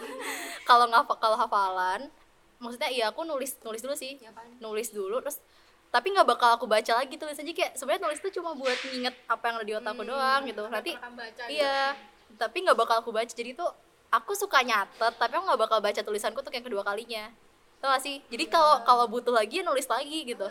kalau 0.69 0.85
nggak 0.87 1.05
kalau 1.19 1.37
hafalan 1.37 2.13
maksudnya 2.59 2.91
iya 2.91 3.05
aku 3.11 3.23
nulis 3.23 3.59
nulis 3.63 3.83
dulu 3.83 3.95
sih. 3.95 4.19
Ya 4.19 4.31
kan? 4.35 4.47
nulis 4.59 4.91
dulu 4.91 5.23
terus 5.23 5.43
tapi 5.89 6.13
nggak 6.13 6.29
bakal 6.29 6.55
aku 6.55 6.67
baca 6.69 7.01
lagi 7.01 7.15
tulisannya. 7.17 7.55
Kayak 7.55 7.73
sebenarnya 7.79 8.03
nulis 8.07 8.19
itu 8.21 8.31
cuma 8.39 8.53
buat 8.55 8.79
nginget 8.93 9.15
apa 9.25 9.43
yang 9.49 9.57
ada 9.63 9.67
di 9.67 9.75
otakku 9.75 10.03
doang 10.05 10.41
gitu. 10.45 10.63
nanti 10.69 10.93
baca 10.95 11.43
gitu. 11.49 11.51
iya 11.51 11.97
tapi 12.37 12.57
nggak 12.67 12.79
bakal 12.79 12.97
aku 13.01 13.11
baca. 13.11 13.33
Jadi 13.33 13.57
tuh 13.57 13.71
aku 14.13 14.33
suka 14.37 14.61
nyatet 14.61 15.15
tapi 15.17 15.33
aku 15.35 15.45
nggak 15.49 15.63
bakal 15.65 15.79
baca 15.81 16.01
tulisanku 16.03 16.45
tuh 16.45 16.53
kayak 16.53 16.67
kedua 16.69 16.85
kalinya. 16.85 17.33
Tau 17.79 17.95
gak 17.95 18.03
sih? 18.03 18.19
Jadi 18.27 18.51
kalau 18.51 18.83
kalau 18.83 19.07
butuh 19.07 19.31
lagi 19.31 19.63
ya 19.63 19.65
nulis 19.65 19.87
lagi 19.87 20.27
gitu. 20.27 20.51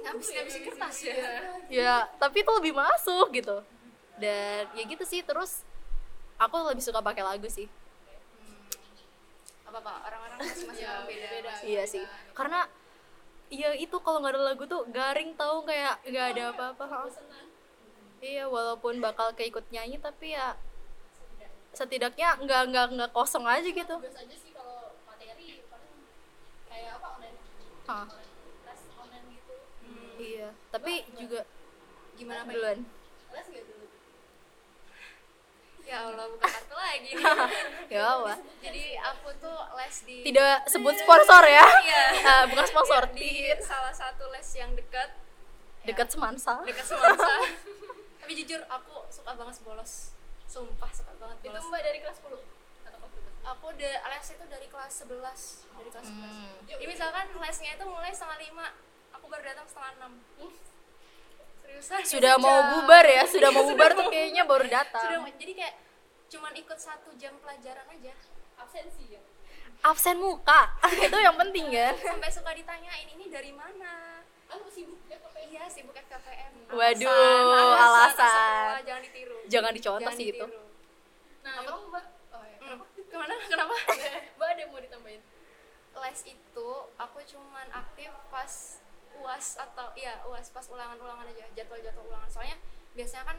Ngabis 0.00 0.28
ngabisin 0.34 0.62
kertas 0.66 0.96
ya. 1.06 1.14
ya. 1.70 1.96
Tapi 2.18 2.42
itu 2.42 2.50
lebih 2.50 2.74
masuk 2.74 3.30
gitu 3.30 3.62
dan 4.22 4.68
ya 4.76 4.82
gitu 4.84 5.04
sih 5.08 5.24
terus 5.24 5.64
aku 6.36 6.56
lebih 6.68 6.84
suka 6.84 7.00
pakai 7.00 7.24
lagu 7.24 7.48
sih. 7.48 7.66
Apa 9.66 9.78
apa 9.80 9.92
orang-orang 10.06 10.38
masih 10.44 10.66
masih 10.68 10.84
Iya, 10.84 10.92
beda, 11.08 11.26
beda. 11.30 11.52
iya 11.64 11.82
sih. 11.86 12.04
Karena 12.36 12.66
ya 13.50 13.74
itu 13.74 13.96
kalau 13.98 14.22
nggak 14.22 14.34
ada 14.38 14.42
lagu 14.54 14.62
tuh 14.70 14.86
garing 14.94 15.34
tahu 15.34 15.66
kayak 15.66 15.98
nggak 16.06 16.26
ada 16.38 16.42
apa-apa 16.54 16.84
ha. 16.86 16.98
iya 18.22 18.46
walaupun 18.46 19.02
bakal 19.02 19.34
keikut 19.34 19.66
nyanyi 19.74 19.98
tapi 19.98 20.38
ya 20.38 20.54
setidaknya 21.74 22.38
nggak 22.46 22.62
nggak 22.70 22.86
nggak 22.94 23.10
kosong 23.10 23.42
aja 23.46 23.66
gitu. 23.66 23.94
tugas 23.98 24.14
aja 24.14 24.36
sih 24.38 24.54
kalau 24.54 24.94
materi 25.02 25.66
paling 25.66 25.94
kayak 26.70 26.98
apa 27.02 27.06
online 27.18 27.36
Hah, 27.90 28.06
les 28.70 28.82
online 28.94 29.26
gitu. 29.34 29.54
Iya 30.22 30.48
tapi 30.70 30.92
juga 31.18 31.40
gimana 32.14 32.46
duluan. 32.46 32.78
Les 33.34 33.46
dulu 33.50 33.79
ya 35.86 35.98
Allah 36.06 36.24
buka 36.30 36.46
kartu 36.46 36.76
lagi. 36.76 37.12
Ya 37.94 38.02
Allah. 38.06 38.36
Jadi 38.62 38.84
aku 39.02 39.28
tuh 39.42 39.58
les 39.74 39.96
di 40.06 40.16
tidak 40.22 40.62
sebut 40.70 40.94
sponsor 40.94 41.42
ya. 41.42 41.66
Iya. 41.82 42.04
Eh, 42.22 42.42
bukan 42.54 42.66
sponsor. 42.66 43.02
Di 43.10 43.50
di 43.50 43.64
salah 43.64 43.90
satu 43.90 44.30
les 44.30 44.48
yang 44.54 44.70
dekat. 44.78 45.10
Dekat 45.82 46.08
semansa. 46.12 46.62
Dekat 46.62 46.86
Semansa. 46.86 47.34
Tapi 48.20 48.32
jujur 48.36 48.62
aku 48.70 49.08
suka 49.10 49.34
banget 49.34 49.58
bolos. 49.66 50.14
Sumpah 50.46 50.90
suka 50.94 51.12
banget 51.18 51.36
itu 51.42 51.50
bolos. 51.50 51.64
mbak 51.66 51.82
dari 51.82 51.98
kelas 52.04 52.16
10 52.22 52.30
atau 52.86 52.98
kelas 53.00 53.12
12 53.42 53.50
aku 53.50 53.66
de 53.74 53.90
les 53.90 54.26
itu 54.30 54.44
dari 54.46 54.66
kelas 54.70 54.92
11 55.02 55.10
dari 55.74 55.90
kelas 55.90 56.06
11 56.06 56.20
Hmm. 56.20 56.52
Jadi 56.68 56.84
misalkan 56.86 57.26
lesnya 57.40 57.74
itu 57.74 57.84
mulai 57.88 58.12
setengah 58.14 58.38
lima. 58.38 58.66
Aku 59.18 59.26
baru 59.26 59.42
datang 59.42 59.66
setengah 59.66 59.92
enam 59.98 60.12
seriusan 61.72 62.00
sudah 62.04 62.34
sejam. 62.34 62.42
mau 62.42 62.58
bubar 62.72 63.04
ya 63.04 63.22
sudah 63.24 63.50
mau 63.50 63.62
bubar 63.70 63.90
tuh 63.92 64.06
kayaknya 64.08 64.42
baru 64.42 64.64
sudah 64.64 64.74
datang. 64.82 65.20
Mau- 65.20 65.36
jadi 65.36 65.52
kayak 65.54 65.74
cuman 66.28 66.52
ikut 66.54 66.78
satu 66.78 67.10
jam 67.14 67.34
pelajaran 67.38 67.86
aja. 67.88 68.12
Absensi 68.56 69.04
ya? 69.08 69.22
Absen 69.80 70.18
muka 70.18 70.76
itu 71.00 71.16
yang 71.16 71.36
penting 71.38 71.70
kan? 71.70 71.94
sampai 71.96 72.28
suka 72.28 72.50
ditanyain 72.52 73.08
ini 73.08 73.26
dari 73.26 73.50
mana? 73.50 74.20
Aku 74.50 74.66
sibuk 74.66 74.98
ya 75.06 75.16
iya 75.40 75.64
sibuk 75.66 75.94
FKPM 75.94 76.68
Waduh, 76.68 77.08
alasan. 77.72 78.12
astagfirullah, 78.12 78.82
jangan 78.82 79.02
ditiru. 79.02 79.36
Jangan 79.46 79.72
dicontoh 79.72 80.02
Jangan 80.04 80.18
sih 80.18 80.26
itu. 80.28 80.46
nah 81.40 81.54
emang 81.58 81.88
mbak 81.88 82.04
oh 82.30 82.44
ya 82.44 82.56
Hmm. 82.60 82.78
ke 82.84 83.16
mana? 83.16 83.34
Kenapa? 83.42 83.74
Mbak 84.36 84.46
ada 84.46 84.60
yang 84.60 84.70
mau 84.70 84.78
ditambahin? 84.78 85.22
Les 85.96 86.20
itu 86.24 86.68
aku 86.94 87.18
cuman 87.26 87.66
aktif 87.72 88.12
pas 88.28 88.52
uas 89.16 89.58
atau 89.58 89.90
iya 89.94 90.22
uas 90.24 90.48
pas 90.48 90.64
ulangan-ulangan 90.64 91.26
aja 91.26 91.44
jadwal-jadwal 91.52 92.06
ulangan. 92.06 92.30
Soalnya 92.30 92.56
biasanya 92.92 93.24
kan 93.26 93.38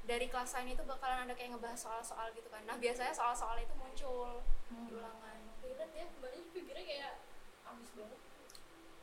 dari 0.00 0.26
kelas 0.26 0.50
lain 0.54 0.72
itu 0.72 0.82
bakalan 0.82 1.24
ada 1.24 1.34
kayak 1.34 1.54
ngebahas 1.54 1.78
soal-soal 1.78 2.30
gitu 2.32 2.48
kan. 2.48 2.62
Nah 2.64 2.76
biasanya 2.76 3.10
soal-soal 3.10 3.58
itu 3.58 3.74
muncul 3.74 4.40
di 4.70 4.92
ulangan. 4.92 5.38
Ya 5.60 5.74
mbaknya 6.16 6.42
pikirnya 6.50 6.84
kayak 6.84 7.12
ambis 7.66 7.90
banget. 7.92 8.20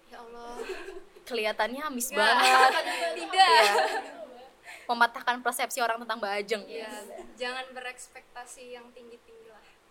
Ya 0.08 0.18
Allah. 0.20 0.56
Kelihatannya 1.28 1.82
amis 1.84 2.08
Ya, 2.10 2.18
banget. 2.18 2.72
tidak 3.14 3.36
Iya. 3.36 3.74
mematahkan 4.88 5.44
persepsi 5.44 5.84
orang 5.84 6.00
tentang 6.00 6.18
Mbak 6.18 6.34
Ajeng. 6.34 6.64
Ya 6.64 6.88
jangan 7.36 7.68
berekspektasi 7.76 8.72
yang 8.72 8.88
tinggi-tinggi 8.92 9.37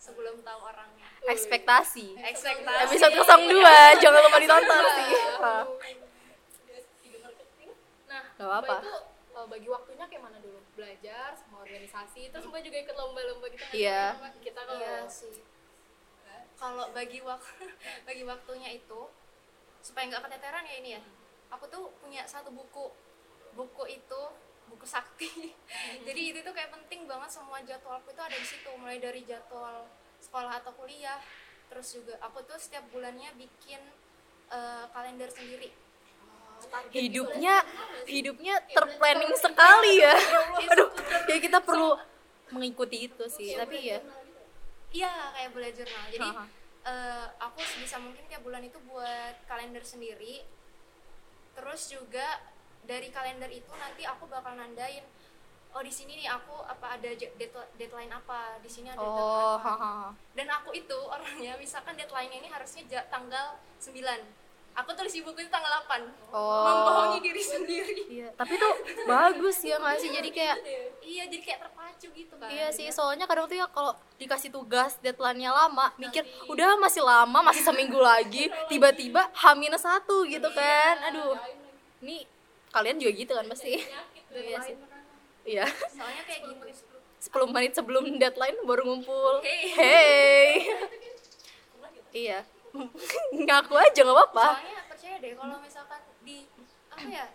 sebelum 0.07 0.39
tahu 0.47 0.61
orangnya 0.63 1.09
ekspektasi 1.27 2.15
ekspektasi 2.15 2.95
episode 2.95 3.19
02 3.19 4.03
jangan 4.03 4.21
lupa 4.23 4.39
ditonton 4.39 4.85
sih 4.95 5.11
Ah, 5.37 5.65
nah 8.07 8.23
Gak 8.39 8.47
mbak 8.63 8.81
itu 8.81 8.95
uh, 9.37 9.47
bagi 9.51 9.69
waktunya 9.69 10.05
kayak 10.09 10.23
mana 10.23 10.39
dulu 10.41 10.59
belajar 10.79 11.35
sama 11.37 11.61
organisasi 11.67 12.31
terus 12.31 12.47
mbak 12.49 12.63
juga 12.65 12.79
ikut 12.87 12.97
lomba-lomba 12.97 13.47
gitu? 13.53 13.65
Iya. 13.75 14.17
Kita 14.41 14.61
kalau 14.65 14.81
Iya 14.81 14.97
sih. 15.21 15.35
Kalau 16.57 16.89
bagi 16.97 17.21
waktu 17.21 17.69
bagi 18.09 18.23
waktunya 18.25 18.71
itu 18.73 19.01
supaya 19.85 20.09
nggak 20.09 20.23
keteteran 20.25 20.65
ya 20.65 20.75
ini 20.81 20.91
ya. 20.97 21.03
Aku 21.53 21.69
tuh 21.69 21.93
punya 22.01 22.25
satu 22.25 22.49
buku. 22.49 22.93
Buku 23.57 23.85
itu 23.89 24.23
buku 24.71 24.87
sakti. 24.87 25.55
Jadi 26.07 26.21
itu 26.35 26.39
tuh 26.43 26.53
kayak 26.55 26.71
penting 26.75 27.07
banget 27.07 27.31
semua 27.31 27.59
jadwalku 27.63 28.11
itu 28.11 28.23
ada 28.23 28.37
di 28.37 28.47
situ. 28.47 28.71
Mulai 28.79 28.99
dari 28.99 29.23
jadwal 29.27 29.87
sekolah 30.21 30.63
atau 30.63 30.73
kuliah 30.75 31.21
terus 31.67 31.99
juga 31.99 32.15
aku 32.23 32.47
tuh 32.47 32.59
setiap 32.59 32.87
bulannya 32.95 33.31
bikin 33.35 33.83
eh, 34.51 34.85
kalender 34.95 35.31
sendiri. 35.31 35.71
Hidupnya 36.89 37.61
hidupnya 38.09 38.55
terplanning 38.73 39.35
sekali 39.37 40.01
ya. 40.01 40.15
Aduh 40.73 40.91
ya 41.29 41.37
kita 41.43 41.59
perlu 41.61 41.99
mengikuti 42.55 43.11
itu 43.11 43.25
sih 43.27 43.59
tapi 43.59 43.91
ya. 43.91 43.99
iya 44.95 45.35
kayak 45.35 45.51
bullet 45.51 45.75
journal 45.75 46.05
jadi 46.15 46.31
Haha. 46.31 46.45
eh, 46.87 47.27
aku 47.43 47.59
sebisa 47.59 47.99
mungkin 47.99 48.23
tiap 48.31 48.47
bulan 48.47 48.63
itu 48.63 48.79
buat 48.87 49.35
kalender 49.51 49.83
sendiri. 49.83 50.47
Terus 51.57 51.91
juga 51.91 52.41
dari 52.87 53.09
kalender 53.11 53.51
itu 53.51 53.73
nanti 53.77 54.03
aku 54.07 54.31
bakal 54.31 54.55
nandain 54.55 55.05
oh 55.77 55.83
di 55.85 55.93
sini 55.93 56.25
nih 56.25 56.29
aku 56.33 56.65
apa 56.65 56.97
ada 56.97 57.11
deadline 57.77 58.09
apa? 58.09 58.57
Di 58.65 58.71
sini 58.71 58.89
ada 58.89 58.97
deadline 58.97 59.29
oh 59.29 59.61
apa? 59.61 59.73
haha. 59.77 59.95
dan 60.33 60.49
aku 60.49 60.73
itu 60.73 60.97
orangnya 60.97 61.53
misalkan 61.61 61.93
deadline 62.01 62.33
ini 62.33 62.49
harusnya 62.49 62.87
tanggal 63.13 63.61
9 63.77 63.93
aku 64.77 64.91
tulis 64.93 65.13
di 65.13 65.25
buku 65.25 65.41
itu 65.41 65.51
tanggal 65.53 65.85
8 65.89 66.05
Oh. 66.37 66.65
membohongi 66.69 67.19
diri 67.25 67.41
sendiri. 67.41 67.97
Iya 68.13 68.29
tapi 68.37 68.61
tuh 68.61 68.73
bagus 69.09 69.65
ya 69.65 69.81
nggak 69.81 69.97
sih? 69.97 70.13
Jadi 70.13 70.29
kayak 70.37 70.57
iya 71.01 71.25
jadi 71.33 71.43
kayak 71.43 71.61
terpacu 71.65 72.09
gitu 72.13 72.35
kan. 72.37 72.49
Iya 72.53 72.69
sih, 72.77 72.85
soalnya 72.93 73.25
kadang 73.25 73.49
tuh 73.49 73.57
ya 73.57 73.65
kalau 73.73 73.97
dikasih 74.21 74.53
tugas 74.53 75.01
deadline-nya 75.01 75.49
lama, 75.49 75.97
mikir 75.97 76.29
udah 76.53 76.77
masih 76.77 77.01
lama, 77.01 77.41
masih 77.41 77.65
seminggu 77.65 77.97
lagi, 77.97 78.53
tiba-tiba 78.69 79.33
H 79.33 79.57
satu 79.81 80.29
gitu 80.29 80.49
kan. 80.53 80.95
Aduh, 81.09 81.41
ini 82.05 82.29
kalian 82.77 83.01
juga 83.01 83.13
gitu 83.17 83.33
kan 83.33 83.47
pasti? 83.49 83.73
Iya 84.29 84.59
sih. 84.61 84.77
Iya, 85.47 85.65
soalnya 85.95 86.23
kayak 86.27 86.43
gitu 86.45 86.65
10 87.33 87.55
menit 87.55 87.73
sebelum 87.73 88.05
deadline 88.19 88.59
baru 88.69 88.83
ngumpul. 88.85 89.41
Hey. 89.41 89.63
Hey. 89.73 90.51
Iya. 92.13 92.39
Ngaku 93.33 93.75
aja 93.77 94.01
nggak 94.05 94.17
apa-apa. 94.17 94.47
soalnya 94.61 94.83
percaya 94.85 95.17
deh 95.17 95.33
kalau 95.33 95.57
misalkan 95.59 96.01
di 96.21 96.45
apa 96.93 97.07
ya 97.09 97.27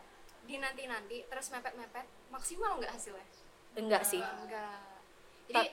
di 0.45 0.55
nanti 0.57 0.83
nanti 0.85 1.17
terus 1.25 1.47
mepet 1.49 1.73
mepet 1.73 2.05
maksimal 2.29 2.77
nggak 2.77 2.93
hasilnya 2.93 3.25
Enggak 3.71 4.03
sih. 4.03 4.19
enggak 4.19 4.81
jadi 5.47 5.69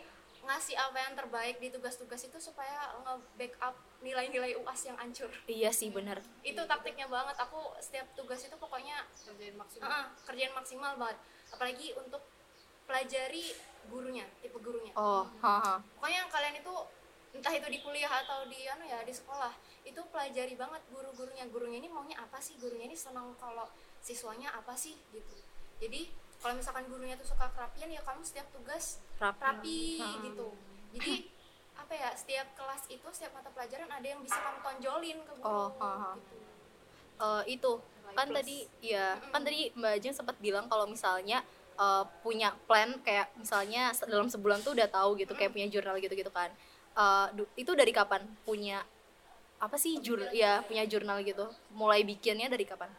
ngasih 0.49 0.81
apa 0.81 0.97
yang 0.97 1.13
terbaik 1.13 1.61
di 1.61 1.69
tugas-tugas 1.69 2.25
itu 2.25 2.41
supaya 2.41 2.97
nge-backup 3.05 3.77
nilai-nilai 4.01 4.57
UAS 4.57 4.89
yang 4.89 4.97
hancur. 4.97 5.29
Iya 5.45 5.69
sih 5.69 5.93
benar. 5.93 6.25
itu 6.41 6.57
taktiknya 6.65 7.05
banget. 7.05 7.37
Aku 7.37 7.77
setiap 7.85 8.09
tugas 8.17 8.41
itu 8.41 8.57
pokoknya 8.57 9.05
kerjain 9.13 9.53
maksimal. 9.53 9.85
uh-uh, 9.85 10.07
kerjaan 10.25 10.57
maksimal 10.57 10.97
banget. 10.97 11.21
Apalagi 11.53 11.93
untuk 12.01 12.25
pelajari 12.89 13.53
gurunya 13.93 14.25
tipe 14.41 14.57
gurunya. 14.57 14.93
Oh, 14.97 15.29
haha. 15.45 15.85
pokoknya 16.01 16.25
yang 16.25 16.31
kalian 16.33 16.57
itu 16.65 16.75
entah 17.37 17.53
itu 17.53 17.69
di 17.69 17.79
kuliah 17.85 18.09
atau 18.09 18.49
di 18.49 18.65
anu 18.65 18.89
ya 18.89 19.05
di 19.05 19.13
sekolah 19.13 19.53
itu 19.85 20.01
pelajari 20.09 20.57
banget 20.57 20.81
guru-gurunya. 20.89 21.45
Gurunya 21.53 21.85
ini 21.85 21.93
maunya 21.93 22.17
apa 22.17 22.41
sih? 22.41 22.57
Gurunya 22.57 22.89
ini 22.89 22.97
senang 22.97 23.37
kalau 23.37 23.69
siswanya 24.01 24.49
apa 24.57 24.73
sih? 24.73 24.97
Gitu. 25.13 25.37
Jadi 25.77 26.09
kalau 26.39 26.55
misalkan 26.55 26.87
gurunya 26.87 27.15
tuh 27.15 27.27
suka 27.27 27.51
kerapian 27.51 27.89
ya 27.89 28.01
kamu 28.01 28.23
setiap 28.23 28.47
tugas 28.49 29.03
Rapi. 29.17 29.43
rapi 29.43 29.81
Hmm. 29.99 30.23
gitu. 30.25 30.49
Jadi 30.95 31.15
apa 31.75 31.93
ya 31.93 32.11
setiap 32.13 32.47
kelas 32.55 32.83
itu 32.89 33.07
setiap 33.09 33.33
mata 33.33 33.51
pelajaran 33.51 33.87
ada 33.89 34.03
yang 34.05 34.21
bisa 34.21 34.37
kamu 34.37 34.59
tonjolin 34.61 35.19
ke 35.21 35.33
guru 35.37 35.47
Oh, 35.47 35.69
ha, 35.77 35.91
ha. 35.91 36.11
gitu. 36.15 36.37
Eh, 37.19 37.43
itu. 37.53 37.73
Kan 38.09 38.29
tadi 38.33 38.65
ya 38.81 39.15
kan 39.31 39.43
tadi 39.43 39.71
Mbak 39.73 39.93
Ajeng 39.95 40.15
sempat 40.17 40.37
bilang 40.39 40.67
kalau 40.67 40.87
misalnya 40.87 41.43
eh, 41.75 42.05
punya 42.21 42.51
plan 42.67 42.99
kayak 43.01 43.31
misalnya 43.35 43.91
dalam 44.05 44.27
sebulan 44.27 44.59
tuh 44.61 44.75
udah 44.75 44.89
tahu 44.89 45.15
gitu 45.15 45.31
kayak 45.33 45.51
punya 45.51 45.67
jurnal 45.67 45.99
gitu 45.99 46.11
gitu 46.13 46.31
kan. 46.31 46.51
Eh, 46.93 47.27
du- 47.33 47.51
itu 47.55 47.71
dari 47.73 47.91
kapan? 47.91 48.27
Punya 48.43 48.83
apa 49.59 49.75
sih 49.75 49.99
jur 49.99 50.23
ya. 50.31 50.63
punya 50.63 50.83
jurnal 50.85 51.19
gitu. 51.23 51.47
Mulai 51.71 52.03
bikinnya 52.03 52.47
dari 52.47 52.63
kapan 52.63 52.91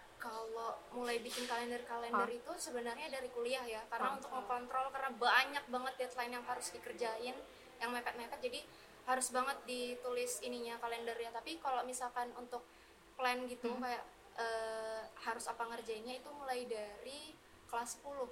kalau 0.59 0.75
mulai 0.91 1.23
bikin 1.23 1.47
kalender-kalender 1.47 2.27
itu 2.27 2.51
sebenarnya 2.59 3.07
dari 3.07 3.31
kuliah 3.31 3.63
ya 3.63 3.79
karena 3.87 4.19
untuk 4.19 4.27
mengontrol 4.27 4.91
karena 4.91 5.07
banyak 5.15 5.63
banget 5.71 5.93
deadline 5.95 6.35
yang 6.35 6.43
harus 6.43 6.67
dikerjain 6.75 7.31
yang 7.79 7.89
mepet-mepet 7.95 8.43
jadi 8.43 8.59
harus 9.07 9.31
banget 9.31 9.55
ditulis 9.63 10.43
ininya 10.43 10.75
kalendernya. 10.83 11.31
Tapi 11.31 11.63
kalau 11.63 11.87
misalkan 11.87 12.27
untuk 12.35 12.67
plan 13.15 13.39
gitu 13.47 13.71
Hmm. 13.71 13.79
kayak 13.79 14.03
eh, 14.35 15.01
harus 15.23 15.47
apa 15.47 15.63
ngerjainnya 15.63 16.19
itu 16.19 16.29
mulai 16.35 16.67
dari 16.67 17.31
kelas 17.67 17.99
10 18.03 18.27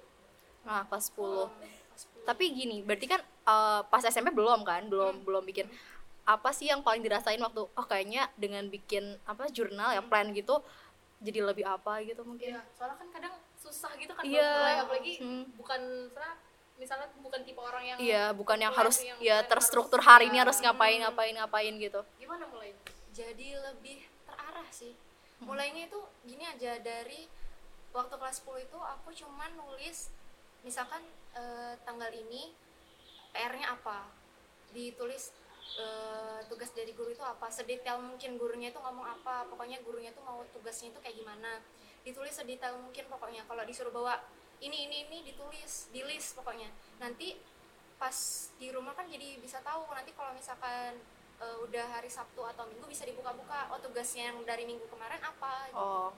nah 0.63 0.83
kelas 0.83 1.15
10 1.15 1.47
Kelas 1.47 2.03
10. 2.11 2.27
tapi 2.27 2.45
gini 2.51 2.83
berarti 2.83 3.07
kan 3.07 3.21
eh, 3.23 3.81
pas 3.87 4.03
SMP 4.03 4.35
belum 4.35 4.67
kan? 4.67 4.83
Belum 4.91 5.23
belum 5.23 5.47
bikin. 5.47 5.71
Apa 6.27 6.51
sih 6.51 6.67
yang 6.67 6.83
paling 6.83 6.99
dirasain 6.99 7.39
waktu 7.39 7.63
oh 7.63 7.85
kayaknya 7.87 8.27
dengan 8.35 8.67
bikin 8.67 9.15
apa 9.23 9.47
jurnal 9.47 9.95
ya 9.95 10.03
plan 10.03 10.27
gitu 10.35 10.59
jadi 11.19 11.39
lebih 11.43 11.65
apa 11.65 12.01
gitu 12.03 12.21
mungkin 12.21 12.53
Iya, 12.53 12.61
soalnya 12.71 12.97
kan 12.97 13.09
kadang 13.09 13.33
susah 13.55 13.91
gitu 13.95 14.13
kan 14.13 14.21
Iya. 14.21 14.37
buat 14.37 14.53
mulai 14.53 14.75
apalagi 14.79 15.13
Hmm. 15.17 15.43
bukan 15.53 15.81
misalnya 16.07 16.35
misalnya 16.77 17.07
bukan 17.17 17.41
tipe 17.41 17.57
orang 17.57 17.83
yang 17.83 17.97
Iya, 17.97 18.25
bukan 18.31 18.57
yang 18.57 18.69
harus 18.71 19.01
yang 19.01 19.17
ya 19.17 19.41
terstruktur 19.43 19.97
harus- 19.97 20.09
hari 20.21 20.25
ini 20.29 20.37
harus 20.37 20.57
ngapain 20.57 21.01
ngapain 21.01 21.33
ngapain 21.33 21.73
gitu. 21.75 22.01
gimana 22.17 22.45
mulai 22.45 22.69
jadi 23.11 23.47
lebih 23.63 23.97
terarah 24.23 24.69
sih 24.69 24.93
mulainya 25.39 25.85
itu 25.85 25.97
gini 26.21 26.45
aja 26.45 26.77
dari 26.77 27.25
waktu 27.89 28.13
kelas 28.13 28.41
10 28.41 28.61
itu 28.63 28.77
aku 28.77 29.09
cuman 29.11 29.57
nulis 29.57 30.13
misalkan 30.61 31.01
eh, 31.33 31.73
tanggal 31.81 32.09
ini 32.09 32.53
PR-nya 33.31 33.73
apa 33.73 34.05
ditulis 34.69 35.33
eh, 35.75 36.39
tugas 36.47 36.71
dari 36.71 36.95
guru 36.95 37.11
itu 37.11 37.23
apa? 37.23 37.51
Sedetail 37.51 37.99
mungkin 37.99 38.39
gurunya 38.39 38.71
itu 38.71 38.79
ngomong 38.79 39.03
apa? 39.03 39.43
Pokoknya 39.51 39.83
gurunya 39.83 40.15
itu 40.15 40.21
mau 40.23 40.39
tugasnya 40.55 40.95
itu 40.95 40.99
kayak 41.03 41.15
gimana? 41.19 41.59
Ditulis 42.07 42.31
sedetail 42.31 42.79
mungkin 42.79 43.05
pokoknya. 43.11 43.43
Kalau 43.43 43.63
disuruh 43.67 43.91
bawa 43.91 44.15
ini 44.63 44.89
ini 44.89 44.97
ini 45.09 45.17
ditulis 45.27 45.91
di 45.91 46.01
list 46.07 46.39
pokoknya. 46.39 46.71
Nanti 47.03 47.35
pas 47.97 48.15
di 48.61 48.69
rumah 48.69 48.93
kan 48.93 49.09
jadi 49.09 49.41
bisa 49.41 49.57
tahu 49.65 49.89
nanti 49.89 50.13
kalau 50.13 50.31
misalkan 50.31 50.95
eh, 51.41 51.57
udah 51.65 51.85
hari 51.97 52.07
Sabtu 52.07 52.45
atau 52.45 52.63
Minggu 52.69 52.85
bisa 52.87 53.03
dibuka-buka 53.03 53.73
oh 53.73 53.79
tugasnya 53.81 54.31
yang 54.31 54.37
dari 54.47 54.63
minggu 54.63 54.85
kemarin 54.87 55.19
apa? 55.19 55.53
Gitu. 55.69 55.77
Oh, 55.77 56.09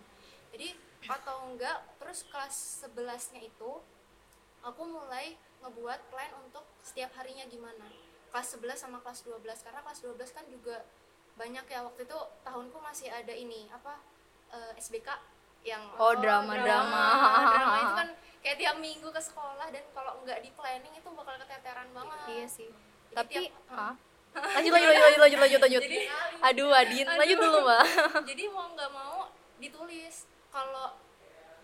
jadi 0.53 0.75
atau 1.07 1.47
enggak 1.47 1.79
terus 1.95 2.27
kelas 2.27 2.83
11 2.91 3.33
nya 3.37 3.41
itu 3.47 3.71
aku 4.59 4.81
mulai 4.83 5.39
ngebuat 5.63 5.99
plan 6.11 6.31
untuk 6.43 6.67
setiap 6.83 7.15
harinya 7.15 7.47
gimana 7.47 7.87
kelas 8.29 8.47
11 8.55 8.77
sama 8.77 8.97
kelas 8.99 9.19
12 9.21 9.41
karena 9.59 9.81
kelas 9.81 9.99
12 10.01 10.15
kan 10.31 10.45
juga 10.45 10.77
banyak 11.33 11.65
ya 11.65 11.79
waktu 11.81 12.01
itu 12.03 12.17
tahunku 12.41 12.77
masih 12.79 13.07
ada 13.07 13.31
ini 13.31 13.67
apa 13.69 13.97
eh, 14.49 14.71
SBK 14.75 15.07
yang 15.61 15.83
Oh, 15.95 16.15
drama-drama. 16.15 16.63
drama 16.63 17.05
itu 17.77 17.93
kan 17.95 18.09
kayak 18.39 18.57
tiap 18.57 18.75
minggu 18.77 19.07
ke 19.07 19.19
sekolah 19.19 19.67
dan 19.67 19.83
kalau 19.91 20.19
nggak 20.21 20.39
di 20.39 20.51
planning 20.51 20.93
itu 20.93 21.09
bakal 21.09 21.35
keteteran 21.37 21.89
banget 21.91 22.19
iya 22.29 22.45
sih. 22.45 22.69
Jadi 23.09 23.15
Tapi 23.15 23.33
tiap- 23.43 23.67
Hah? 23.69 23.93
lanjut 24.29 24.71
lanjut 24.71 24.87
lanjut 24.87 25.01
lanjut 25.01 25.19
lanjut 25.19 25.39
lanjut 25.39 25.59
lanjut. 25.59 25.81
Jadi- 25.81 26.07
Aduh, 26.41 26.69
Adin, 26.71 27.07
lanjut 27.09 27.37
dulu, 27.37 27.57
Mbak. 27.61 27.83
jadi 28.29 28.43
mau 28.47 28.67
nggak 28.69 28.91
mau 28.93 29.17
ditulis 29.57 30.15
kalau 30.47 30.95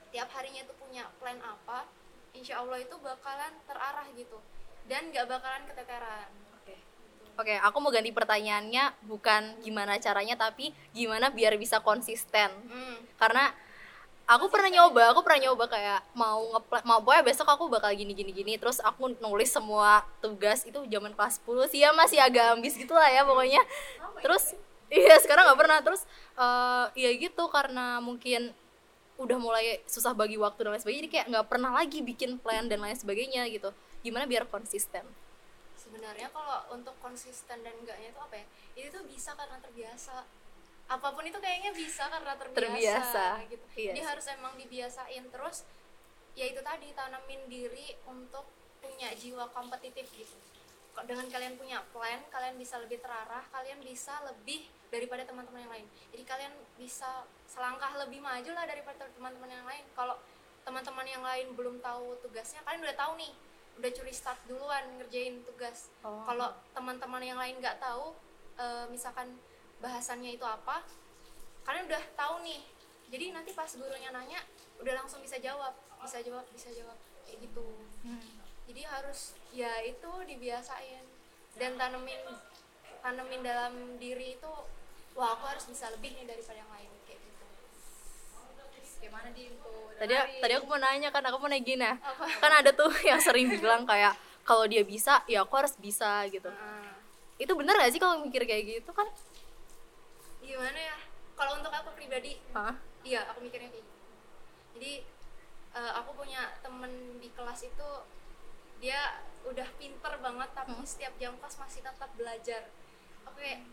tiap 0.10 0.28
harinya 0.32 0.62
itu 0.62 0.74
punya 0.76 1.08
plan 1.16 1.40
apa 1.40 1.88
insya 2.32 2.60
Allah 2.60 2.76
itu 2.78 2.96
bakalan 2.98 3.54
terarah 3.64 4.08
gitu 4.12 4.40
dan 4.86 5.08
nggak 5.08 5.26
bakalan 5.26 5.64
keteteran 5.66 6.28
Oke, 7.36 7.52
aku 7.60 7.78
mau 7.84 7.92
ganti 7.92 8.16
pertanyaannya 8.16 8.96
bukan 9.12 9.60
gimana 9.60 10.00
caranya 10.00 10.40
tapi 10.40 10.72
gimana 10.96 11.28
biar 11.28 11.60
bisa 11.60 11.84
konsisten. 11.84 12.48
hmm. 12.48 13.20
Karena 13.20 13.52
aku 14.24 14.48
pernah 14.48 14.72
nyoba, 14.72 15.12
aku 15.12 15.20
pernah 15.20 15.52
nyoba 15.52 15.68
kayak 15.68 16.00
mau 16.16 16.40
ngeplan 16.56 16.82
mau 16.88 17.04
pokoknya 17.04 17.24
besok 17.28 17.52
aku 17.52 17.68
bakal 17.68 17.92
gini 17.92 18.16
gini 18.16 18.32
gini 18.32 18.56
terus 18.56 18.80
aku 18.80 19.20
nulis 19.20 19.52
semua 19.52 20.08
tugas 20.24 20.64
itu 20.64 20.80
zaman 20.88 21.12
kelas 21.12 21.44
10 21.44 21.68
sih 21.68 21.84
ya 21.84 21.92
masih 21.92 22.24
agak 22.24 22.56
ambis 22.56 22.80
gitu 22.80 22.96
lah 22.96 23.12
ya 23.12 23.28
pokoknya. 23.28 23.60
Terus 24.24 24.56
iya 24.88 25.20
sekarang 25.20 25.44
nggak 25.52 25.60
pernah 25.60 25.80
terus 25.84 26.08
eh 26.40 26.86
ya 26.96 27.12
gitu 27.20 27.52
karena 27.52 28.00
mungkin 28.00 28.56
udah 29.20 29.36
mulai 29.40 29.84
susah 29.92 30.16
bagi 30.16 30.40
waktu 30.40 30.60
dan 30.64 30.76
lain 30.76 30.80
sebagainya 30.80 31.02
jadi 31.04 31.12
kayak 31.12 31.26
nggak 31.36 31.48
pernah 31.52 31.72
lagi 31.76 32.00
bikin 32.00 32.40
plan 32.40 32.72
dan 32.72 32.80
lain 32.80 32.96
sebagainya 32.96 33.44
gitu. 33.52 33.76
Gimana 34.08 34.24
biar 34.24 34.48
konsisten? 34.48 35.04
Sebenarnya 35.96 36.28
kalau 36.36 36.76
untuk 36.76 36.92
konsisten 37.00 37.64
dan 37.64 37.72
enggaknya 37.72 38.12
itu 38.12 38.20
apa 38.20 38.36
ya? 38.36 38.46
Itu 38.76 39.00
tuh 39.00 39.04
bisa 39.08 39.32
karena 39.32 39.56
terbiasa. 39.64 40.28
Apa 40.92 41.08
pun 41.16 41.24
itu 41.24 41.40
kayaknya 41.40 41.72
bisa 41.72 42.12
karena 42.12 42.36
terbiasa, 42.36 42.60
Terbiasa, 42.60 43.26
gitu. 43.48 43.66
Iya 43.80 43.96
jadi 43.96 44.02
harus 44.04 44.26
emang 44.28 44.54
dibiasain. 44.60 45.24
Terus 45.32 45.64
ya 46.36 46.52
itu 46.52 46.60
tadi 46.60 46.92
tanamin 46.92 47.48
diri 47.48 47.96
untuk 48.12 48.44
punya 48.84 49.16
jiwa 49.16 49.48
kompetitif 49.56 50.12
gitu. 50.12 50.36
Dengan 51.08 51.32
kalian 51.32 51.56
punya 51.56 51.80
plan 51.96 52.20
kalian 52.28 52.60
bisa 52.60 52.76
lebih 52.84 53.00
terarah 53.00 53.44
kalian 53.56 53.80
bisa 53.80 54.20
lebih 54.28 54.68
daripada 54.92 55.24
teman-teman 55.24 55.64
yang 55.64 55.74
lain. 55.80 55.88
Jadi 56.12 56.24
kalian 56.28 56.54
bisa 56.76 57.24
selangkah 57.48 57.96
lebih 58.04 58.20
maju 58.20 58.52
lah 58.52 58.68
daripada 58.68 59.08
teman-teman 59.16 59.48
yang 59.48 59.66
lain. 59.66 59.84
Kalau 59.96 60.20
teman-teman 60.68 61.08
yang 61.08 61.24
lain 61.24 61.56
belum 61.56 61.80
tahu 61.80 62.20
tugasnya 62.20 62.60
kalian 62.68 62.84
udah 62.84 62.98
tahu 63.00 63.16
nih 63.16 63.32
udah 63.76 63.92
curi 63.92 64.14
start 64.16 64.40
duluan 64.48 64.84
ngerjain 65.00 65.44
tugas. 65.44 65.92
Oh. 66.02 66.24
kalau 66.24 66.52
teman-teman 66.72 67.24
yang 67.24 67.40
lain 67.40 67.60
nggak 67.60 67.78
tahu 67.80 68.16
eh, 68.56 68.86
misalkan 68.88 69.36
bahasannya 69.84 70.40
itu 70.40 70.46
apa 70.48 70.84
kalian 71.68 71.90
udah 71.90 72.04
tahu 72.16 72.42
nih. 72.46 72.62
Jadi 73.12 73.26
nanti 73.36 73.52
pas 73.54 73.70
gurunya 73.70 74.10
nanya 74.10 74.42
udah 74.82 74.94
langsung 75.04 75.22
bisa 75.22 75.38
jawab 75.38 75.76
bisa 76.02 76.22
jawab 76.22 76.46
bisa 76.54 76.70
jawab 76.72 76.98
kayak 77.26 77.42
gitu. 77.44 77.68
Jadi 78.66 78.82
harus 78.86 79.38
ya 79.54 79.82
itu 79.84 80.12
dibiasain. 80.26 81.04
Dan 81.56 81.80
tanemin 81.80 82.20
tanemin 83.00 83.42
dalam 83.46 83.74
diri 84.02 84.36
itu 84.36 84.54
wah 85.16 85.38
aku 85.38 85.46
harus 85.48 85.66
bisa 85.70 85.88
lebih 85.94 86.12
nih 86.18 86.28
daripada 86.28 86.60
yang 86.60 86.72
lain 86.74 86.92
gimana 89.06 89.30
di 89.32 89.42
info 89.54 89.94
tadi 89.96 90.14
tadi 90.42 90.54
aku 90.58 90.66
mau 90.68 90.80
nanya 90.82 91.10
kan 91.14 91.24
aku 91.24 91.38
mau 91.40 91.48
nanya 91.48 91.64
gini 91.64 91.80
nah. 91.80 91.96
kan 92.42 92.52
ada 92.52 92.74
tuh 92.76 92.92
yang 93.10 93.22
sering 93.22 93.48
bilang 93.48 93.88
kayak 93.88 94.18
kalau 94.46 94.70
dia 94.70 94.86
bisa 94.86 95.26
ya 95.26 95.42
aku 95.42 95.58
harus 95.58 95.74
bisa 95.82 96.22
gitu. 96.30 96.48
Itu 97.42 97.52
bener 97.58 97.76
gak 97.82 97.92
sih 97.92 98.00
kalau 98.00 98.22
mikir 98.22 98.46
kayak 98.46 98.64
gitu 98.80 98.94
kan? 98.94 99.10
Gimana 100.40 100.78
ya? 100.78 100.98
Kalau 101.36 101.58
untuk 101.58 101.74
aku 101.74 101.98
pribadi 101.98 102.38
Hah? 102.54 102.78
iya 103.02 103.26
aku 103.34 103.42
mikirnya 103.42 103.74
kayak 103.74 103.82
gitu. 103.82 104.02
Jadi 104.78 104.94
eh, 105.76 105.92
aku 105.98 106.14
punya 106.14 106.54
temen 106.62 107.18
di 107.18 107.34
kelas 107.34 107.66
itu 107.66 107.90
dia 108.78 109.18
udah 109.50 109.66
pinter 109.82 110.14
banget 110.22 110.50
tapi 110.54 110.78
setiap 110.86 111.18
jam 111.18 111.34
kelas 111.42 111.58
masih 111.58 111.82
tetap 111.82 112.14
belajar. 112.14 112.70
Aku 113.26 113.42
kayak 113.42 113.66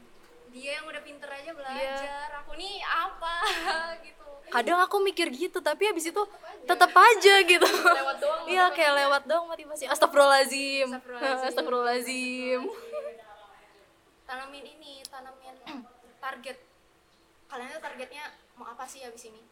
dia 0.56 0.80
yang 0.80 0.88
udah 0.88 1.04
pinter 1.04 1.28
aja 1.28 1.52
belajar 1.52 2.28
aku 2.40 2.56
nih 2.56 2.80
apa? 2.80 3.36
Gitu 4.08 4.31
kadang 4.50 4.78
aku 4.82 4.98
mikir 5.04 5.30
gitu 5.30 5.62
tapi 5.62 5.86
habis 5.86 6.08
itu 6.10 6.22
tetap 6.66 6.92
aja 6.94 7.34
gitu. 7.46 7.68
Iya 8.42 8.74
kayak 8.74 8.92
lewat 9.06 9.22
doang 9.30 9.46
motivasi. 9.46 9.86
Astagfirullahalazim 9.86 10.98
astagfirullahalazim 11.46 12.66
tanamin 14.28 14.64
ini 14.64 15.04
tanamin 15.06 15.56
target. 16.18 16.58
Kalian 17.46 17.68
tuh 17.76 17.82
targetnya 17.84 18.24
mau 18.56 18.66
apa 18.66 18.88
sih 18.88 19.04
habis 19.04 19.28
ini? 19.28 19.42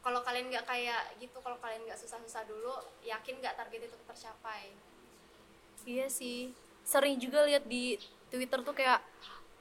Kalau 0.00 0.20
kalian 0.24 0.48
nggak 0.48 0.64
kayak 0.64 1.16
gitu 1.20 1.40
kalau 1.44 1.56
kalian 1.60 1.84
nggak 1.84 1.98
susah-susah 2.00 2.44
dulu 2.48 2.72
yakin 3.04 3.40
nggak 3.40 3.56
target 3.56 3.88
itu 3.88 3.96
tercapai? 4.08 4.72
Iya 5.84 6.06
sih. 6.12 6.52
Sering 6.84 7.16
juga 7.20 7.44
lihat 7.44 7.64
di 7.64 7.96
twitter 8.30 8.60
tuh 8.62 8.72
kayak 8.76 9.00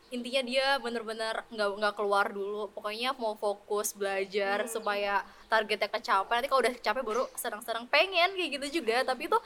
intinya 0.10 0.41
dia 0.41 0.67
bener-bener 0.82 1.45
nggak 1.54 1.69
nggak 1.80 1.93
keluar 1.98 2.30
dulu. 2.34 2.69
Pokoknya 2.74 3.13
mau 3.17 3.38
fokus 3.38 3.93
belajar 3.93 4.65
supaya 4.65 5.22
targetnya 5.50 5.89
kecapai. 5.89 6.41
Nanti 6.41 6.50
kalau 6.50 6.62
udah 6.65 6.74
kecapai 6.74 7.02
baru 7.06 7.26
sedang-sedang 7.38 7.86
pengen 7.89 8.34
kayak 8.34 8.50
gitu 8.60 8.82
juga. 8.82 9.06
Tapi 9.06 9.30
itu 9.30 9.39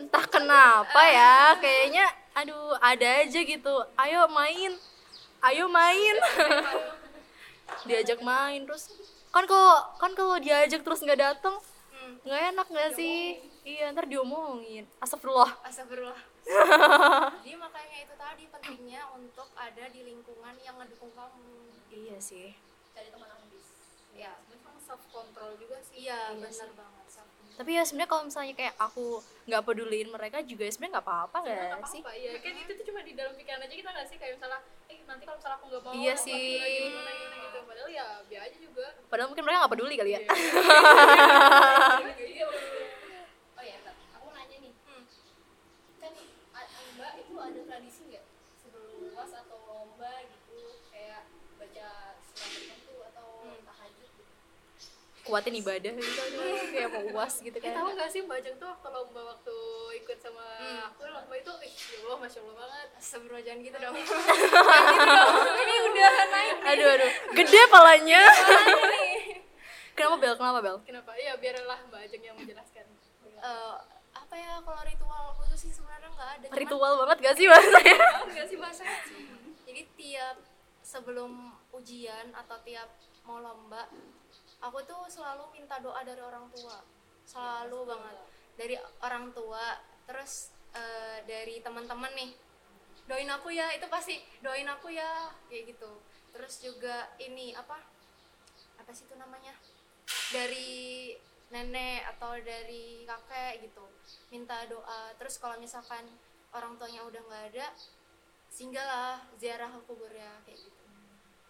entah 0.00 0.24
kenapa 0.28 1.00
ya 1.08 1.54
kayaknya 1.60 2.06
aduh 2.36 2.76
ada 2.80 3.24
aja 3.24 3.40
gitu. 3.40 3.74
Ayo 3.96 4.28
main. 4.32 4.72
Ayo 5.44 5.64
main. 5.68 6.16
Diajak 7.88 8.20
main 8.20 8.64
terus. 8.64 8.92
Kan 9.32 9.48
kalau 9.50 9.82
kan 9.98 10.12
kalau 10.14 10.38
diajak 10.38 10.86
terus 10.86 11.02
nggak 11.02 11.20
datang 11.20 11.58
nggak 12.24 12.42
enak 12.56 12.66
nggak 12.68 12.90
sih? 12.96 13.40
Iya 13.64 13.92
ntar 13.92 14.08
diomongin. 14.08 14.84
Astagfirullah. 15.00 15.52
Astagfirullah. 15.64 16.33
Jadi 16.44 17.52
makanya 17.56 17.96
itu 18.04 18.14
tadi 18.14 18.44
pentingnya 18.46 19.02
untuk 19.16 19.48
ada 19.56 19.84
di 19.88 20.00
lingkungan 20.04 20.54
yang 20.60 20.76
ngedukung 20.76 21.12
kamu. 21.16 21.72
iya 21.88 22.20
sih. 22.20 22.52
Cari 22.92 23.08
teman 23.08 23.30
ambis 23.32 23.64
Ya, 24.14 24.30
memang 24.46 24.78
self 24.78 25.02
control 25.10 25.58
juga 25.58 25.82
sih. 25.82 26.06
Iya 26.06 26.36
benar 26.36 26.70
banget. 26.76 27.04
Tapi 27.54 27.70
ya 27.70 27.82
sebenarnya 27.86 28.10
kalau 28.10 28.22
misalnya 28.26 28.54
kayak 28.54 28.74
aku 28.78 29.22
nggak 29.46 29.62
peduliin 29.62 30.10
mereka 30.10 30.42
juga 30.42 30.66
sebenarnya 30.66 30.98
nggak 30.98 31.06
apa-apa 31.06 31.36
nggak 31.38 31.54
nggak 31.54 31.86
sih? 31.86 32.02
apa-apa 32.02 32.18
ya 32.18 32.32
kan 32.42 32.54
itu 32.58 32.72
tuh 32.74 32.84
cuma 32.90 33.00
di 33.06 33.12
dalam 33.14 33.34
pikiran 33.34 33.62
aja 33.62 33.74
kita 33.74 33.90
nggak 33.90 34.06
sih? 34.10 34.16
Kayak 34.18 34.32
misalnya 34.38 34.58
eh 34.90 34.98
nanti 35.06 35.22
kalau 35.22 35.38
misalnya 35.38 35.56
aku 35.58 35.66
nggak 35.70 35.82
mau 35.82 35.92
Iya 35.94 36.14
sih. 36.18 36.34
gimana 36.34 36.82
gimana 36.82 37.10
gimana 37.14 37.36
gitu. 37.40 37.58
Padahal 37.64 37.90
ya 37.90 38.06
biar 38.26 38.42
aja 38.42 38.58
juga. 38.58 38.86
Padahal 39.06 39.28
mungkin 39.30 39.44
mereka 39.46 39.58
nggak 39.62 39.72
peduli 39.74 39.94
kali 39.94 40.10
ya. 40.12 40.20
Iya, 40.20 40.28
oh 43.54 43.64
ya 43.70 43.76
Mbak, 43.80 43.94
aku 44.18 44.28
nanya 44.30 44.56
nih 44.58 44.72
kan 45.94 46.12
a- 46.54 46.70
mbak 46.94 47.12
itu 47.16 47.32
ada 47.34 47.60
tradisi 47.74 48.02
nggak? 48.06 48.24
Sebelum 48.56 49.10
uas 49.10 49.30
atau 49.34 49.58
lomba 49.60 50.12
gitu 50.22 50.58
kayak 50.88 51.26
baca 51.56 51.88
surat 52.24 52.50
tertentu 52.54 52.94
atau 53.04 53.26
tahajud 53.60 54.10
gitu. 54.10 54.22
Kuatin 55.24 55.54
ibadah. 55.56 55.92
Gitu 55.92 56.22
kayak 56.72 56.88
mau 56.88 57.04
uas 57.12 57.34
gitu 57.40 57.50
Eh, 57.52 57.60
kan. 57.60 57.74
tahu 57.74 57.88
nggak 57.92 58.08
sih 58.08 58.20
Mbak 58.22 58.38
Ajeng 58.38 58.56
tuh 58.56 58.68
waktu 58.68 58.88
lomba 58.88 59.20
waktu 59.26 59.56
ikut 59.96 60.18
sama 60.18 60.44
aku 60.86 61.02
lomba 61.04 61.34
itu, 61.34 61.52
ih 61.60 61.74
ya 61.74 61.98
Allah, 62.04 62.18
masya 62.20 62.38
Allah 62.40 62.54
banget. 62.56 62.88
Astagfirullah 62.94 63.42
jangan 63.42 63.60
gitu 63.60 63.76
dong. 63.82 63.94
Ini 65.56 65.74
udah 65.84 66.12
naik 66.30 66.56
aduh 66.64 66.88
aduh. 66.94 67.12
Gede 67.34 67.60
palanya. 67.68 68.22
Kenapa 69.94 70.16
bel? 70.16 70.34
Kenapa 70.34 70.60
bel? 70.60 70.76
Kenapa? 70.84 71.10
Iya 71.14 71.32
biarlah 71.36 71.78
Mbak 71.86 72.00
Ajeng 72.02 72.22
yang 72.24 72.36
menjelaskan. 72.36 72.86
Eh, 73.34 73.76
apa 74.34 74.42
ya 74.42 74.58
kalau 74.66 74.82
ritual 74.82 75.24
khusus 75.38 75.58
sih 75.62 75.70
sebenarnya 75.78 76.10
nggak 76.10 76.30
ada. 76.34 76.46
Cuman- 76.50 76.58
ritual 76.58 76.92
banget 77.06 77.18
gak 77.22 77.36
sih 77.38 77.46
bahasanya 77.46 77.94
nggak 78.34 78.46
sih 78.50 78.58
bahasanya? 78.58 78.98
Jadi 79.70 79.82
tiap 79.94 80.36
sebelum 80.82 81.54
ujian 81.70 82.26
atau 82.34 82.58
tiap 82.66 82.90
mau 83.22 83.38
lomba, 83.38 83.86
aku 84.58 84.82
tuh 84.90 85.06
selalu 85.06 85.54
minta 85.54 85.78
doa 85.78 86.02
dari 86.02 86.18
orang 86.18 86.50
tua, 86.50 86.82
selalu 87.22 87.94
banget 87.94 88.16
dari 88.58 88.74
orang 89.06 89.30
tua, 89.30 89.78
terus 90.02 90.50
eh, 90.74 91.22
dari 91.30 91.62
teman-teman 91.62 92.10
nih, 92.18 92.34
doain 93.06 93.30
aku 93.30 93.54
ya, 93.54 93.70
itu 93.70 93.86
pasti 93.86 94.18
doain 94.42 94.66
aku 94.66 94.90
ya, 94.90 95.30
kayak 95.46 95.78
gitu. 95.78 96.02
Terus 96.34 96.58
juga 96.58 97.06
ini 97.22 97.54
apa? 97.54 97.78
Apa 98.82 98.90
sih 98.90 99.06
itu 99.06 99.14
namanya? 99.14 99.54
Dari 100.34 101.14
nenek 101.52 102.06
atau 102.16 102.36
dari 102.40 103.04
kakek 103.04 103.68
gitu, 103.68 103.84
minta 104.32 104.64
doa. 104.68 105.12
Terus 105.18 105.36
kalau 105.42 105.56
misalkan 105.60 106.06
orang 106.54 106.78
tuanya 106.78 107.02
udah 107.04 107.20
nggak 107.24 107.44
ada, 107.54 107.66
singgahlah 108.54 109.18
ziarah 109.34 109.66
ke 109.66 109.80
kuburnya 109.82 110.30
kayak 110.46 110.62
gitu 110.62 110.84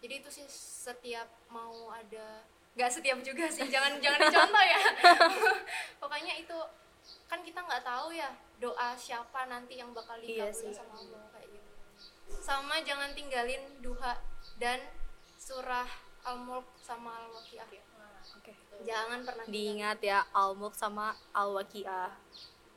jadi 0.01 0.13
itu 0.21 0.29
sih 0.41 0.45
setiap 0.85 1.29
mau 1.53 1.93
ada 1.93 2.41
nggak 2.73 2.91
setiap 2.93 3.21
juga 3.21 3.45
sih 3.49 3.69
jangan 3.69 3.97
jangan 4.03 4.25
dicontoh 4.25 4.65
ya 4.65 4.81
pokoknya 6.01 6.33
itu 6.41 6.57
kan 7.29 7.45
kita 7.45 7.61
nggak 7.61 7.85
tahu 7.85 8.09
ya 8.09 8.33
doa 8.57 8.97
siapa 8.97 9.45
nanti 9.45 9.77
yang 9.77 9.93
bakal 9.93 10.17
Iya 10.17 10.49
dikabulin 10.49 10.57
sih. 10.57 10.73
sama 10.73 10.93
Allah 10.97 11.23
kayak 11.33 11.47
gitu 11.53 11.71
sama 12.41 12.75
jangan 12.81 13.13
tinggalin 13.13 13.61
duha 13.85 14.17
dan 14.57 14.81
surah 15.37 15.85
al-mulk 16.25 16.65
sama 16.81 17.25
al-waqiah 17.25 17.69
Oke. 18.45 18.53
jangan 18.85 19.25
pernah 19.25 19.45
diingat 19.49 19.97
ya 20.05 20.21
al-mulk 20.29 20.77
sama 20.77 21.17
al-waqiah 21.33 22.13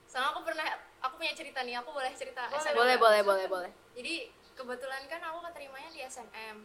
sama 0.08 0.32
aku 0.32 0.40
pernah 0.48 0.64
aku 1.04 1.14
punya 1.20 1.36
cerita 1.36 1.60
nih 1.62 1.76
aku 1.78 1.92
boleh 1.92 2.12
cerita 2.16 2.48
SNM? 2.48 2.74
boleh 2.74 2.96
boleh 2.96 3.20
boleh 3.20 3.46
boleh. 3.46 3.72
Jadi 3.92 4.32
kebetulan 4.56 5.04
kan 5.06 5.20
aku 5.22 5.38
keterimanya 5.46 5.90
di 5.94 6.00
SNM 6.02 6.56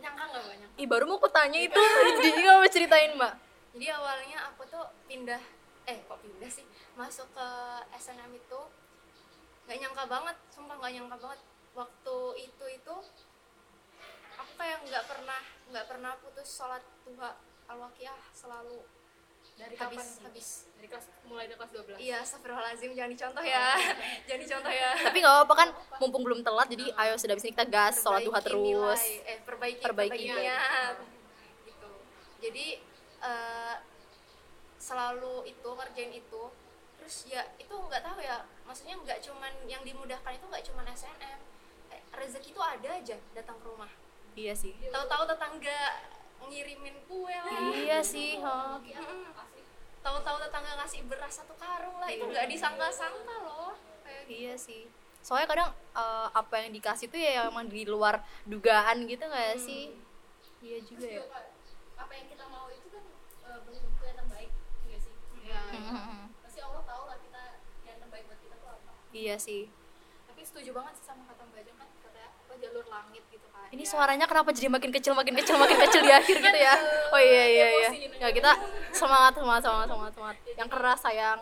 Nyangka 0.00 0.24
nggak 0.32 0.44
banyak? 0.46 0.70
ih 0.80 0.86
baru 0.88 1.04
mau 1.04 1.18
kutanya 1.20 1.58
itu. 1.60 1.76
Jadi 2.24 2.38
nggak 2.40 2.56
mau 2.56 2.70
ceritain 2.70 3.12
mbak. 3.18 3.34
Jadi 3.76 3.86
awalnya 3.90 4.38
aku 4.48 4.62
tuh 4.70 4.86
pindah 5.10 5.42
eh 5.90 5.98
kok 6.06 6.18
pindah 6.22 6.48
sih? 6.48 6.64
Masuk 6.94 7.26
ke 7.34 7.48
SNM 7.98 8.32
itu 8.38 8.60
nggak 9.66 9.76
nyangka 9.76 10.04
banget 10.08 10.36
sumpah 10.54 10.78
nggak 10.78 10.92
nyangka 10.94 11.16
banget. 11.18 11.40
Waktu 11.74 12.16
itu 12.38 12.64
itu 12.70 12.94
aku 14.38 14.52
kayak 14.56 14.78
nggak 14.86 15.04
pernah 15.04 15.40
nggak 15.74 15.86
pernah 15.90 16.12
putus 16.22 16.48
sholat 16.48 16.82
duha 17.02 17.34
al-waqiah 17.70 18.18
selalu 18.32 18.82
Dari 19.54 19.76
habis. 19.76 20.00
kapan? 20.00 20.06
habis. 20.26 20.48
Dari 20.74 20.88
kelas 20.88 21.06
mulai 21.24 21.44
dari 21.44 21.56
kelas 21.56 21.70
12. 21.76 22.00
iya 22.00 22.16
astagfirullahaladzim 22.18 22.90
jangan 22.92 23.10
dicontoh 23.12 23.44
ya. 23.44 23.66
Jangan 24.26 24.40
dicontoh 24.40 24.72
ya. 24.72 24.90
Tapi 24.96 25.18
nggak 25.20 25.34
apa-apa 25.36 25.54
kan 25.54 25.68
mumpung 25.98 26.22
belum 26.24 26.40
telat 26.40 26.66
jadi 26.66 26.84
ayo 26.96 27.14
sudah 27.14 27.34
bisa 27.36 27.46
kita 27.48 27.64
gas 27.68 28.00
sholat 28.00 28.24
duha 28.24 28.40
terus 28.40 28.58
nilai, 28.58 29.28
eh 29.28 29.38
perbaiki 29.44 29.82
Perbaiki 29.84 30.24
niat. 30.26 30.96
Gitu. 31.68 31.90
Jadi 32.40 32.66
eh, 33.20 33.74
selalu 34.80 35.44
itu 35.46 35.68
ngerjain 35.68 36.12
itu 36.12 36.42
terus 36.96 37.16
ya 37.28 37.44
itu 37.56 37.72
nggak 37.72 38.00
tahu 38.00 38.18
ya. 38.20 38.40
Maksudnya 38.64 38.96
nggak 38.96 39.18
cuman 39.20 39.52
yang 39.68 39.84
dimudahkan 39.84 40.32
itu 40.32 40.44
nggak 40.48 40.64
cuman 40.64 40.84
SNM 40.88 41.40
Eh, 41.90 42.00
rezeki 42.14 42.54
itu 42.54 42.62
ada 42.62 42.88
aja 42.96 43.16
datang 43.34 43.58
ke 43.58 43.66
rumah. 43.66 43.90
Iya 44.32 44.54
sih. 44.54 44.72
Tahu-tahu 44.88 45.26
tetangga 45.26 45.80
ngirimin 46.48 46.96
kue 47.04 47.34
lah. 47.34 47.60
Iya 47.74 47.98
sih 48.00 48.40
ha. 48.40 48.80
tahu-tahu 50.00 50.36
tetangga 50.40 50.80
ngasih 50.80 51.04
beras 51.04 51.44
satu 51.44 51.52
karung 51.60 52.00
lah 52.00 52.08
itu 52.08 52.24
nggak 52.24 52.48
disangka-sangka 52.48 53.36
loh. 53.44 53.76
Iya 54.30 54.54
sih. 54.56 54.88
Soalnya 55.20 55.48
kadang 55.52 55.70
uh, 55.92 56.28
apa 56.32 56.64
yang 56.64 56.72
dikasih 56.72 57.12
tuh 57.12 57.20
ya 57.20 57.52
emang 57.52 57.68
di 57.68 57.84
luar 57.84 58.24
dugaan 58.48 59.04
gitu 59.04 59.20
nggak 59.28 59.60
hmm. 59.60 59.60
sih? 59.60 59.92
Iya 60.64 60.78
juga 60.84 61.04
Terus 61.04 61.12
ya. 61.12 61.20
juga, 61.24 61.40
apa 62.00 62.12
yang 62.16 62.26
kita 62.32 62.44
mau 62.48 62.66
itu 62.72 62.88
kan 62.88 63.04
eh, 63.04 63.48
uh, 63.52 63.58
bentuk 63.64 63.92
yang 64.00 64.16
terbaik 64.16 64.50
Iya 64.88 64.98
sih. 65.00 65.12
Hmm. 65.12 65.44
Ya, 65.44 65.60
hmm, 65.76 65.84
hmm, 65.92 66.26
Allah 66.60 66.82
tahu 66.84 67.02
lah 67.08 67.18
kita 67.20 67.42
yang 67.84 67.96
terbaik 68.00 68.24
buat 68.28 68.40
kita 68.40 68.56
tuh 68.56 68.70
apa. 68.72 68.92
Iya 69.12 69.36
sih. 69.36 69.62
Tapi 70.24 70.40
setuju 70.40 70.70
banget 70.72 70.94
sih 70.96 71.04
sama 71.04 71.22
kata 71.28 71.44
jalur 72.70 72.86
langit 72.86 73.22
gitu 73.28 73.46
kan 73.50 73.66
ini 73.70 73.82
Ya. 73.82 73.90
suaranya 73.90 74.26
kenapa 74.26 74.50
jadi 74.50 74.66
makin 74.68 74.90
kecil 74.90 75.12
makin 75.12 75.34
kecil 75.34 75.58
makin 75.58 75.74
kecil 75.80 76.00
di 76.00 76.10
akhir 76.10 76.36
gitu 76.38 76.58
ya? 76.60 76.74
Oh 77.10 77.18
iya 77.18 77.44
iya 77.46 77.66
iya. 77.72 77.90
ya 78.16 78.28
kita 78.30 78.50
semangat 78.90 79.34
semangat 79.34 79.62
semangat 79.62 79.86
semangat 79.88 80.12
semangat. 80.12 80.36
Yang 80.54 80.68
keras 80.70 80.98
sayang. 81.00 81.40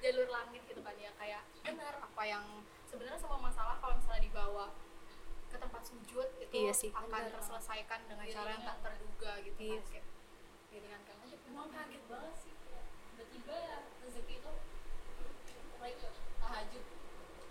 Jalur 0.00 0.28
langit 0.28 0.62
gitu 0.64 0.80
kan 0.80 0.94
ya. 0.96 1.10
Kayak 1.14 1.42
benar 1.62 1.94
apa 1.96 2.22
yang 2.24 2.44
sebenarnya 2.84 3.18
semua 3.18 3.38
masalah 3.40 3.74
kalau 3.78 3.94
misalnya 3.94 4.22
dibawa 4.22 4.66
ke 5.48 5.56
tempat 5.56 5.82
sujud 5.82 6.28
itu 6.40 6.52
Iya 6.52 6.72
sih. 6.72 6.90
akan 6.90 7.22
terselesaikan 7.32 8.00
dengan 8.04 8.26
cara 8.28 8.48
yang 8.50 8.62
tak 8.64 8.76
terduga 8.80 9.32
gitu 9.40 9.58
Iya. 9.60 9.78
kan 9.78 9.84
Kayak 9.84 10.04
diringankan 10.70 11.14
aja 11.20 11.36
emang 11.44 11.68
kaget 11.70 12.02
banget 12.04 12.34
sih 12.36 12.52
tiba-tiba 12.54 13.56
rezeki 14.00 14.34
itu 14.36 14.52
tahajud. 16.40 16.84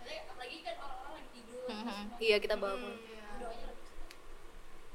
Apalagi 0.04 0.56
kan 0.60 0.74
orang-orang 0.78 1.12
lagi 1.14 1.28
tidur 1.30 1.60
terus 1.64 1.76
Mhm. 1.76 2.04
semua 2.08 2.18
iya 2.20 2.36
kita 2.38 2.56
bangun 2.56 2.92
lagi 2.94 3.13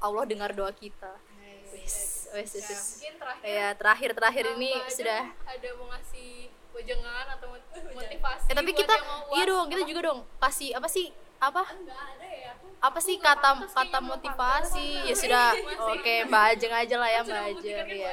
Allah 0.00 0.24
dengar 0.24 0.50
doa 0.52 0.72
kita. 0.72 1.12
Wes 1.70 2.26
wes 2.34 2.50
wes 2.56 2.82
ya, 2.98 3.12
terakhir 3.14 3.46
ya 3.46 3.68
terakhir 3.78 4.10
terakhir 4.16 4.44
uh, 4.46 4.54
ini 4.54 4.72
Ajeng 4.74 4.90
sudah. 4.90 5.22
ada 5.46 5.68
mau 5.78 5.86
ngasih 5.90 6.30
wejangan 6.74 7.26
atau 7.38 7.46
mot- 7.50 7.94
motivasi 7.94 8.46
eh 8.50 8.54
tapi 8.54 8.70
kita 8.70 8.94
iya 9.34 9.44
dong 9.46 9.66
kita 9.70 9.82
juga 9.86 10.00
dong. 10.10 10.20
Kasih 10.38 10.74
apa 10.74 10.88
sih? 10.90 11.10
Apa? 11.40 11.62
Enggak 11.72 11.96
ada 11.96 12.26
ya 12.26 12.50
aku 12.52 12.66
apa 12.80 12.98
sih 13.00 13.16
kata 13.20 13.50
kata 13.70 13.98
motivasi? 14.00 15.04
ya 15.04 15.14
sudah 15.14 15.46
oke 15.88 16.14
mbak 16.28 16.42
Ajeng 16.56 16.72
aja 16.72 16.96
lah 16.96 17.08
ya 17.12 17.20
mbak 17.24 17.42
Ajeng. 17.52 17.76
kan 17.76 17.86
ya 17.88 18.12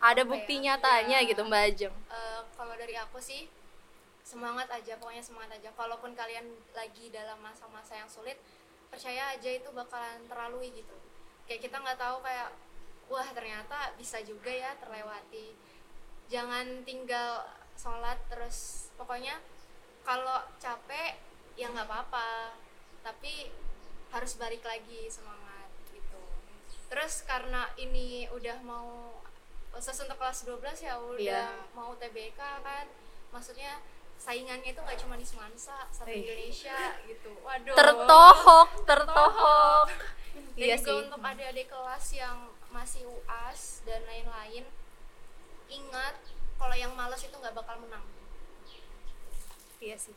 ada 0.00 0.22
bukti 0.24 0.54
nyatanya 0.60 1.18
gitu 1.24 1.40
mbak 1.44 1.62
Ajeng. 1.72 1.94
Eh, 2.08 2.40
kalau 2.56 2.74
dari 2.76 2.96
aku 2.96 3.20
sih 3.20 3.48
semangat 4.24 4.68
aja 4.72 4.96
pokoknya 4.96 5.20
semangat 5.20 5.60
aja. 5.60 5.68
Kalaupun 5.76 6.16
kalian 6.16 6.48
lagi 6.72 7.12
dalam 7.12 7.36
masa-masa 7.44 7.92
yang 7.96 8.08
sulit 8.08 8.36
percaya 8.94 9.34
aja 9.34 9.50
itu 9.50 9.68
bakalan 9.74 10.22
terlalui 10.30 10.70
gitu. 10.70 10.94
Kayak 11.50 11.66
kita 11.66 11.76
nggak 11.82 11.98
tahu 11.98 12.22
kayak 12.22 12.54
wah 13.10 13.28
ternyata 13.34 13.90
bisa 13.98 14.22
juga 14.22 14.54
ya 14.54 14.70
terlewati. 14.78 15.50
Jangan 16.30 16.86
tinggal 16.86 17.42
sholat 17.74 18.16
terus. 18.30 18.88
Pokoknya 18.94 19.42
kalau 20.06 20.46
capek 20.62 21.18
ya 21.58 21.74
nggak 21.74 21.90
apa-apa. 21.90 22.54
Tapi 23.02 23.50
harus 24.14 24.38
balik 24.38 24.62
lagi 24.62 25.10
semangat 25.10 25.68
gitu. 25.90 26.22
Terus 26.86 27.26
karena 27.26 27.66
ini 27.74 28.30
udah 28.30 28.62
mau 28.62 29.18
khusus 29.74 30.06
untuk 30.06 30.14
kelas 30.22 30.46
12 30.46 30.86
ya 30.86 30.94
udah 31.02 31.18
Iya. 31.18 31.50
mau 31.74 31.98
TBK 31.98 32.38
kan 32.38 32.86
maksudnya 33.34 33.82
saingannya 34.18 34.72
itu 34.72 34.80
nggak 34.80 34.98
cuma 35.04 35.14
di 35.14 35.26
Semansa 35.26 35.76
satu 35.92 36.08
Ih. 36.08 36.24
Indonesia 36.24 36.78
gitu. 37.04 37.30
Waduh. 37.44 37.76
Tertohok 37.76 38.68
tertohok. 38.88 39.86
Dan 40.34 40.44
iya 40.56 40.76
juga 40.78 40.86
sih. 40.86 40.98
untuk 41.06 41.20
adik-adik 41.20 41.66
kelas 41.68 42.06
yang 42.14 42.38
masih 42.70 43.02
UAS 43.06 43.86
dan 43.86 44.02
lain-lain 44.06 44.64
ingat 45.70 46.14
kalau 46.58 46.74
yang 46.74 46.92
malas 46.94 47.22
itu 47.22 47.34
nggak 47.34 47.54
bakal 47.54 47.76
menang. 47.82 48.02
Iya 49.78 49.96
sih. 49.98 50.14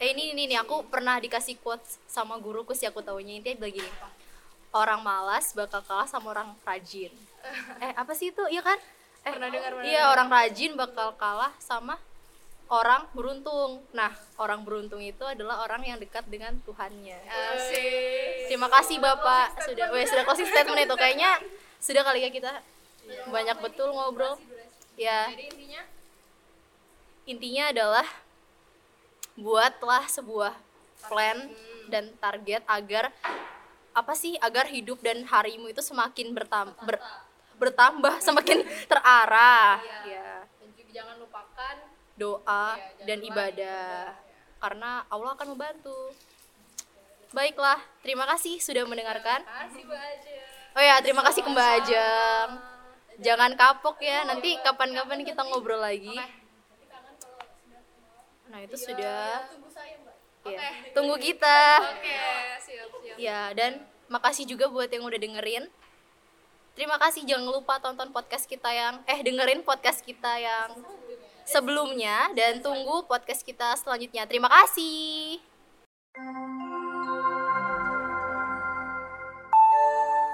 Eh 0.00 0.16
ini 0.16 0.32
ini 0.32 0.48
nih 0.48 0.64
aku 0.64 0.88
pernah 0.88 1.20
dikasih 1.20 1.60
quotes 1.60 2.00
sama 2.08 2.40
guruku 2.40 2.72
sih 2.72 2.88
aku 2.88 3.04
taunya. 3.04 3.36
Intinya 3.36 3.68
begini 3.68 3.90
orang 4.70 5.02
malas 5.02 5.52
bakal 5.52 5.82
kalah 5.82 6.06
sama 6.06 6.30
orang 6.32 6.54
rajin. 6.62 7.10
Eh 7.84 7.92
apa 7.96 8.12
sih 8.14 8.30
itu? 8.30 8.44
Iya 8.48 8.62
kan? 8.62 8.78
Eh, 9.20 9.32
Pernah 9.36 9.48
dengar, 9.52 9.72
iya 9.84 10.08
orang 10.08 10.32
rajin 10.32 10.72
bakal 10.76 11.12
kalah 11.20 11.52
sama 11.60 12.00
orang 12.70 13.02
beruntung. 13.12 13.82
Nah 13.90 14.14
orang 14.38 14.62
beruntung 14.62 15.02
itu 15.02 15.20
adalah 15.26 15.66
orang 15.66 15.82
yang 15.82 15.98
dekat 15.98 16.24
dengan 16.30 16.54
Tuhannya. 16.62 17.18
Asik. 17.26 18.46
terima 18.46 18.70
kasih 18.70 19.02
bapak. 19.02 19.58
Sudah 19.66 19.90
weh 19.90 20.06
sudah 20.06 20.22
closing 20.22 20.48
statement 20.48 20.86
itu 20.86 20.96
kayaknya 20.96 21.42
sudah 21.82 22.06
kali 22.06 22.22
ya 22.22 22.30
kita 22.30 22.62
banyak 23.28 23.58
betul 23.58 23.90
ngobrol. 23.90 24.38
Ya. 24.94 25.28
Jadi 25.34 25.50
intinya? 25.50 25.82
Intinya 27.26 27.64
adalah 27.74 28.06
buatlah 29.34 30.06
sebuah 30.06 30.54
plan 31.10 31.50
dan 31.90 32.14
target 32.22 32.62
agar 32.70 33.10
apa 33.90 34.14
sih 34.14 34.38
agar 34.38 34.70
hidup 34.70 35.02
dan 35.02 35.26
harimu 35.26 35.66
itu 35.66 35.82
semakin 35.82 36.30
bertam 36.30 36.70
ber- 36.86 37.02
bertambah 37.58 38.20
semakin 38.26 38.62
terarah. 38.86 39.82
Ya. 40.06 40.46
Dan 40.62 40.70
juga 40.78 40.90
jangan 40.94 41.16
lupakan 41.18 41.89
doa 42.20 42.76
jangan 42.76 43.06
dan 43.08 43.18
ibadah. 43.24 44.12
karena 44.60 45.08
Allah 45.08 45.32
akan 45.32 45.56
membantu. 45.56 46.12
Baiklah 47.32 47.80
terima 48.04 48.28
kasih 48.28 48.60
sudah 48.60 48.84
mendengarkan. 48.84 49.40
Kasih 49.40 49.88
Mbak 49.88 50.02
Ajeng. 50.04 50.76
Oh 50.76 50.82
ya 50.84 51.00
terima 51.00 51.22
kasih 51.24 51.40
ke 51.40 51.48
Mbak 51.48 51.68
Ajeng. 51.80 52.48
Jangan 53.24 53.52
kapok 53.56 53.96
ya 54.04 54.28
nanti 54.28 54.60
kapan-kapan 54.60 55.24
kita 55.24 55.40
ngobrol 55.48 55.80
lagi. 55.80 56.12
Nah 58.52 58.60
itu 58.60 58.76
sudah. 58.76 59.48
Ya 60.44 60.68
tunggu 60.92 61.16
kita. 61.16 61.60
Oke 61.96 62.20
siap 62.60 62.92
siap. 63.00 63.16
Ya 63.16 63.40
dan 63.56 63.80
makasih 64.12 64.44
juga 64.44 64.68
buat 64.68 64.92
yang 64.92 65.08
udah 65.08 65.16
dengerin. 65.16 65.72
Terima 66.76 66.96
kasih 67.00 67.24
jangan 67.24 67.48
lupa 67.48 67.80
tonton 67.80 68.12
podcast 68.12 68.44
kita 68.44 68.68
yang 68.72 69.00
eh 69.08 69.20
dengerin 69.24 69.64
podcast 69.64 70.04
kita 70.04 70.36
yang 70.36 70.68
sebelumnya 71.48 72.32
dan 72.36 72.60
tunggu 72.60 73.04
podcast 73.08 73.44
kita 73.44 73.76
selanjutnya 73.78 74.26
terima 74.28 74.48
kasih 74.48 75.40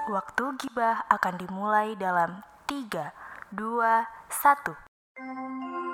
Waktu 0.07 0.45
gibah 0.63 1.03
akan 1.11 1.35
dimulai 1.35 1.91
dalam 1.99 2.39
3, 2.71 3.11
2, 3.51 4.07
1. 4.31 5.86